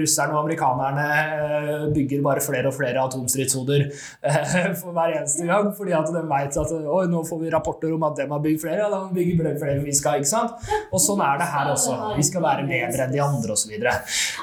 russerne 0.00 0.34
og 0.34 0.46
amerikanerne 0.46 1.90
bygger 1.94 2.24
bare 2.24 2.44
flere 2.44 2.72
og 2.72 2.78
flere 2.78 3.04
atomstridshoder 3.20 3.86
for 4.80 4.92
hver 4.96 5.16
eneste 5.18 5.46
gang, 5.46 5.70
fordi 5.76 5.94
at 5.96 6.10
de 6.12 6.22
vet 6.30 6.58
at 6.62 6.74
Oi, 6.80 7.06
nå 7.10 7.22
får 7.28 7.40
vi 7.44 7.52
rapporter 7.52 7.92
om 7.94 8.04
at 8.08 8.16
de 8.18 8.26
har 8.30 8.42
bygd 8.42 8.60
flere, 8.64 8.78
ja, 8.80 8.88
da 8.92 9.00
bygger 9.14 9.58
flere 9.60 9.78
vi 9.84 9.94
skal. 9.94 10.20
ikke 10.20 10.30
sant? 10.30 10.70
Og 10.90 11.02
sånn 11.02 11.22
er 11.24 11.40
det 11.40 11.48
her 11.54 11.72
også. 11.74 11.96
Vi 12.16 12.26
skal 12.26 12.44
være 12.44 12.66
bedre 12.68 13.06
enn 13.06 13.14
de 13.14 13.22
andre 13.24 13.56
osv. 13.56 13.74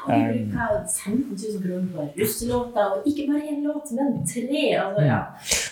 Um, 0.08 0.54
15 0.88 1.36
000 1.36 1.64
kroner 1.64 1.90
for 1.94 2.22
russelåter, 2.22 2.94
og 2.98 3.10
ikke 3.10 3.28
bare 3.32 3.44
én 3.52 3.66
låt, 3.66 3.92
men 3.98 4.22
tre. 4.28 4.64
Altså, 4.78 5.08
ja. 5.08 5.22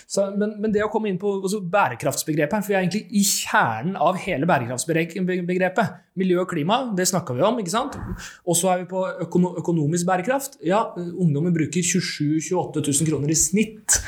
Så, 0.05 0.27
men, 0.37 0.53
men, 0.61 0.73
det 0.73 0.83
å 0.85 0.89
komme 0.93 1.09
inn 1.09 1.17
på 1.21 1.31
altså, 1.39 1.59
bærekraftsbegrepet 1.65 2.61
for 2.65 2.71
vi 2.71 2.77
er 2.77 2.83
egentlig 2.83 3.05
i 3.17 3.23
kjernen 3.25 3.95
av 3.97 4.19
hele 4.21 4.45
bærekraftsbegrepet. 4.49 5.95
Miljø 6.21 6.43
og 6.43 6.51
klima, 6.51 6.81
det 6.97 7.07
snakka 7.09 7.35
vi 7.35 7.45
om. 7.45 7.57
ikke 7.61 7.73
sant? 7.73 7.97
Og 8.45 8.57
så 8.59 8.71
er 8.71 8.83
vi 8.83 8.89
på 8.91 9.01
økono 9.25 9.55
økonomisk 9.61 10.07
bærekraft. 10.07 10.59
Ja, 10.65 10.85
ungdommen 10.95 11.55
bruker 11.55 11.81
27 11.81 12.51
000-28 12.51 12.85
000 12.85 13.09
kroner 13.09 13.33
i 13.33 13.39
snitt 13.39 13.99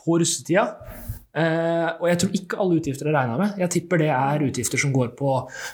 på 0.00 0.18
russetida. 0.22 0.70
Uh, 1.32 1.88
og 2.02 2.08
jeg 2.10 2.18
tror 2.20 2.34
ikke 2.36 2.58
alle 2.60 2.76
utgifter 2.76 3.08
er 3.08 3.14
regna 3.16 3.38
med. 3.40 3.60
Jeg 3.62 3.72
tipper 3.72 4.02
det 4.02 4.08
er 4.12 4.42
utgifter 4.44 4.80
som 4.80 4.92
går 4.92 5.14
på, 5.16 5.30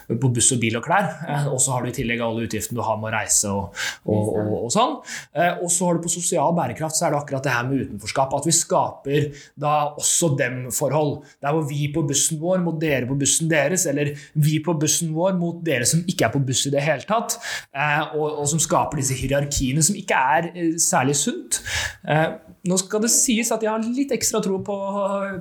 på 0.07 0.31
buss 0.35 0.53
og 0.55 0.61
bil 0.61 0.77
og 0.79 0.85
klær. 0.85 1.09
Uh, 1.27 1.49
og 1.53 1.59
så 1.59 1.73
har 1.73 1.83
du 1.83 1.89
i 1.91 1.95
tillegg 1.97 2.23
alle 2.23 2.45
utgiftene 2.47 2.79
du 2.79 2.83
har 2.85 2.99
med 3.01 3.09
å 3.09 3.13
reise 3.17 3.51
og, 3.51 3.81
og, 4.07 4.29
og, 4.39 4.53
og 4.61 4.71
sånn. 4.71 4.95
Uh, 5.35 5.59
og 5.65 5.73
så 5.75 5.89
har 5.89 5.97
du 5.97 6.05
på 6.05 6.13
sosial 6.13 6.55
bærekraft 6.55 6.95
så 6.95 7.07
er 7.07 7.15
det 7.15 7.19
akkurat 7.19 7.47
det 7.47 7.55
her 7.55 7.67
med 7.67 7.83
utenforskap. 7.83 8.35
At 8.39 8.47
vi 8.47 8.55
skaper 8.55 9.41
da 9.59 9.73
også 9.99 10.31
dem-forhold. 10.39 11.13
Der 11.43 11.57
hvor 11.57 11.67
vi 11.67 11.89
på 11.95 12.05
bussen 12.07 12.39
vår 12.39 12.63
mot 12.63 12.79
dere 12.79 13.09
på 13.09 13.19
bussen 13.19 13.51
deres, 13.51 13.83
eller 13.89 14.13
vi 14.39 14.61
på 14.63 14.77
bussen 14.79 15.11
vår 15.15 15.35
mot 15.39 15.59
dere 15.65 15.87
som 15.89 16.05
ikke 16.07 16.29
er 16.29 16.35
på 16.37 16.43
buss 16.47 16.65
i 16.69 16.73
det 16.75 16.85
hele 16.85 17.03
tatt. 17.09 17.35
og, 18.15 18.45
som 18.49 18.61
skaper 18.61 19.01
disse 19.01 19.17
hierarkiene 19.19 19.83
som 19.83 19.97
ikke 19.99 20.23
er 20.37 20.49
særlig 20.79 21.17
sunt. 21.19 21.59
Nå 22.67 22.75
skal 22.75 22.99
det 23.05 23.09
sies 23.13 23.47
at 23.55 23.61
jeg 23.63 23.71
har 23.71 23.83
litt 23.83 24.11
ekstra 24.11 24.41
tro 24.43 24.57
på, 24.67 24.75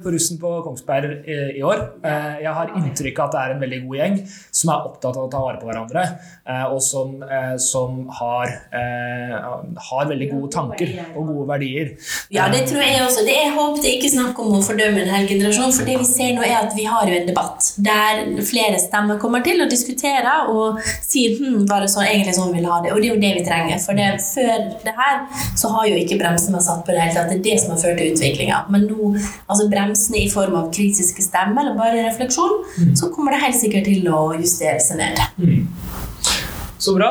på 0.02 0.10
russen 0.14 0.38
på 0.38 0.52
Kongsberg 0.62 1.26
i, 1.26 1.38
i 1.58 1.62
år. 1.66 1.80
Eh, 2.06 2.36
jeg 2.44 2.52
har 2.54 2.70
inntrykk 2.78 3.18
av 3.18 3.24
at 3.26 3.34
det 3.34 3.40
er 3.40 3.54
en 3.54 3.62
veldig 3.64 3.80
god 3.88 3.98
gjeng 3.98 4.18
som 4.30 4.70
er 4.70 4.86
opptatt 4.86 5.18
av 5.18 5.24
å 5.24 5.30
ta 5.32 5.40
vare 5.42 5.58
på 5.58 5.66
hverandre, 5.66 6.04
eh, 6.46 6.62
og 6.70 6.78
som, 6.84 7.16
eh, 7.26 7.56
som 7.62 8.04
har, 8.20 8.54
har, 8.70 10.04
veldig 10.08 10.28
gode 10.30 10.50
tanker 10.54 10.92
og 11.08 11.32
gode 11.32 11.48
verdier. 11.50 11.90
Ja, 12.32 12.46
det 12.52 12.62
tror 12.70 12.84
jeg 12.84 13.02
også. 13.02 13.24
Det 13.26 13.34
er 13.34 13.50
håp 13.56 13.80
det 13.82 13.90
er 13.90 13.96
ikke 13.98 14.12
snakk 14.12 14.38
om 14.44 14.54
å 14.54 14.62
fordømme 14.64 15.02
en 15.02 15.12
hel 15.16 15.26
generasjon, 15.28 15.74
for 15.74 15.90
det 15.90 15.98
vi 15.98 16.06
ser 16.06 16.36
nå 16.36 16.46
er 16.46 16.56
at 16.60 16.76
vi 16.78 16.86
har 16.86 17.10
jo 17.10 17.18
en 17.18 17.28
debatt 17.28 17.72
der 17.82 18.22
flere 18.46 18.78
stemmer 18.80 19.18
kommer 19.20 19.42
til 19.44 19.64
å 19.64 19.68
diskutere 19.70 20.36
og 20.54 20.78
sier 20.86 21.34
hm, 21.40 21.66
var 21.68 21.82
det 21.82 21.90
så 21.92 22.04
egentlig 22.06 22.36
sånn 22.38 22.54
vi 22.54 22.62
vil 22.62 22.70
ha 22.70 22.78
det? 22.84 22.94
Og 22.94 23.02
det 23.02 23.10
er 23.10 23.14
jo 23.16 23.20
det 23.26 23.34
vi 23.40 23.44
trenger. 23.46 23.82
For 23.82 23.98
det, 23.98 24.08
før 24.22 24.70
det 24.86 24.94
her 25.02 25.20
så 25.58 25.74
har 25.74 25.90
jo 25.90 25.98
ikke 25.98 26.20
bremsen 26.22 26.54
vært 26.54 26.68
satt 26.68 26.86
på 26.86 26.94
det 26.94 27.07
hele 27.08 27.16
tatt. 27.16 27.32
Det 27.32 27.38
er 27.38 27.46
det 27.46 27.56
som 27.62 27.74
har 27.74 27.80
ført 27.82 28.00
til 28.00 28.12
utviklinga. 28.14 28.60
Men 28.72 28.86
nå, 28.90 29.12
altså 29.46 29.68
bremsene 29.72 30.22
i 30.22 30.30
form 30.32 30.56
av 30.60 30.70
kritiske 30.74 31.24
stemmer 31.24 31.64
eller 31.64 31.78
bare 31.78 32.04
refleksjon, 32.08 32.60
mm. 32.78 32.92
så 33.00 33.10
kommer 33.14 33.34
det 33.34 33.42
helt 33.46 33.60
sikkert 33.60 33.88
til 33.90 34.08
å 34.12 34.22
justere 34.38 34.78
seg 34.84 35.02
ned. 35.02 35.24
Mm. 35.40 35.66
Så 36.78 36.94
bra. 36.94 37.10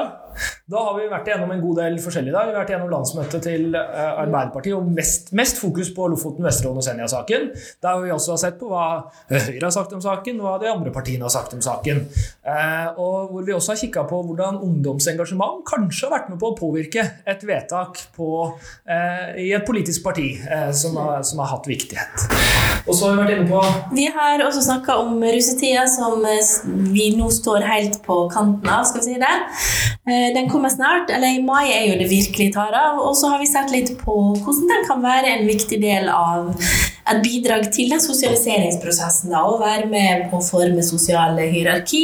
Da 0.67 0.82
har 0.84 0.97
vi 0.97 1.06
vært 1.08 1.30
igjennom 1.30 1.51
en 1.53 1.62
god 1.63 1.77
del 1.80 1.93
forskjellig. 2.03 2.32
dag. 2.36 2.49
Vi 2.49 2.51
har 2.51 2.60
vært 2.60 2.71
igjennom 2.73 2.89
landsmøtet 2.91 3.45
til 3.45 3.69
uh, 3.71 4.17
Arbeiderpartiet 4.19 4.75
og 4.75 4.89
mest, 4.91 5.30
mest, 5.39 5.62
fokus 5.63 5.93
på 5.95 6.10
Lofoten, 6.12 6.43
Vesterålen 6.43 6.82
og 6.82 6.84
Senja-saken. 6.84 7.45
Der 7.86 8.01
vi 8.01 8.12
også 8.12 8.34
har 8.34 8.41
sett 8.41 8.58
på 8.60 8.67
hva 8.67 8.88
Høyre 9.32 9.62
har 9.63 9.71
sagt 9.71 9.95
om 9.95 10.01
saken, 10.03 10.41
hva 10.43 10.58
de 10.60 10.67
andre 10.67 10.91
partiene 10.91 11.23
har 11.23 11.32
sagt 11.32 11.56
om 11.56 11.62
saken. 11.63 12.01
Uh, 12.43 12.99
og 12.99 13.32
hvor 13.32 13.45
vi 13.47 13.56
også 13.56 13.71
har 13.71 13.80
kikka 13.80 14.03
på 14.10 14.19
hvordan 14.27 14.60
ungdomsengasjement 14.65 15.63
kanskje 15.71 16.10
har 16.10 16.17
vært 16.17 16.34
med 16.34 16.41
på 16.43 16.51
å 16.51 16.58
påvirke 16.60 17.08
et 17.23 17.47
vedtak 17.47 18.03
på, 18.19 18.30
uh, 18.51 19.32
i 19.39 19.47
et 19.56 19.63
politisk 19.71 20.03
parti 20.03 20.34
som 20.75 20.99
har, 20.99 21.23
som, 21.23 21.39
har, 21.45 21.53
hatt 21.53 21.71
viktighet. 21.71 22.27
Og 22.84 22.91
så 22.91 23.08
har 23.08 23.15
Vi 23.15 23.21
vært 23.21 23.38
inne 23.38 23.47
på 23.47 23.63
Vi 23.95 24.10
har 24.12 24.43
også 24.43 24.65
snakka 24.67 24.99
om 24.99 25.23
russetida, 25.23 25.88
som 25.88 26.19
vi 26.91 27.13
nå 27.15 27.32
står 27.32 27.63
helt 27.71 28.01
på 28.03 28.19
kanten 28.36 28.67
av. 28.67 28.84
skal 28.91 29.06
vi 29.06 29.13
si 29.13 29.23
det. 29.23 29.34
Den 30.36 30.51
kommer 30.58 30.74
snart, 30.74 31.10
eller 31.13 31.38
i 31.38 31.43
mai 31.46 31.70
er 31.70 31.88
jo 31.91 31.98
det 32.02 32.10
virkelig 32.10 32.52
tar 32.56 32.76
av. 32.76 33.00
Og 33.06 33.15
så 33.17 33.32
har 33.32 33.41
vi 33.41 33.50
sett 33.50 33.74
litt 33.74 33.93
på 34.02 34.15
hvordan 34.41 34.72
den 34.74 34.86
kan 34.89 35.04
være 35.06 35.36
en 35.38 35.48
viktig 35.48 35.80
del 35.82 36.10
av 36.12 36.52
et 37.08 37.22
bidrag 37.24 37.70
til 37.72 37.93
den 37.93 38.02
sosialiseringsprosessen. 38.04 39.32
da, 39.32 39.46
Å 39.48 39.60
være 39.62 39.88
med 39.88 40.28
på 40.32 40.41
å 40.41 40.43
forme 40.43 40.84
sosiale 40.84 41.48
hierarki. 41.54 42.04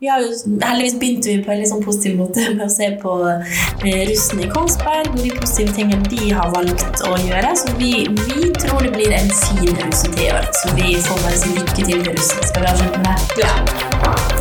Vi 0.00 0.08
har 0.08 0.22
jo, 0.24 0.30
heldigvis 0.62 0.96
begynte 1.02 1.32
vi 1.34 1.42
på 1.44 1.52
en 1.52 1.60
litt 1.60 1.72
sånn 1.72 1.84
positiv 1.84 2.16
måte 2.22 2.46
med 2.54 2.64
å 2.64 2.72
se 2.72 2.88
på 3.02 3.16
eh, 3.28 4.02
russen 4.08 4.40
i 4.40 4.48
Kongsberg 4.54 5.12
og 5.12 5.20
de 5.20 5.34
positive 5.36 5.76
tingene 5.76 6.08
de 6.08 6.32
har 6.32 6.54
valgt 6.56 7.04
å 7.04 7.12
gjøre. 7.26 7.52
Så 7.58 7.76
vi, 7.82 7.92
vi 8.08 8.52
tror 8.62 8.86
det 8.86 8.94
blir 8.96 9.12
en 9.18 9.32
fin 9.44 9.74
russetid 9.82 10.24
i 10.24 10.32
år. 10.38 10.48
Så 10.62 10.76
vi 10.78 10.94
får 11.04 11.24
bare 11.26 11.40
si 11.42 11.56
lykke 11.58 11.76
til 11.76 11.90
til 11.90 12.12
russen. 12.12 12.46
Skal 12.48 12.62
vi 12.62 12.66
avslutte 12.66 12.98
med 12.98 13.14
det? 13.36 13.42
Ja. 13.44 14.39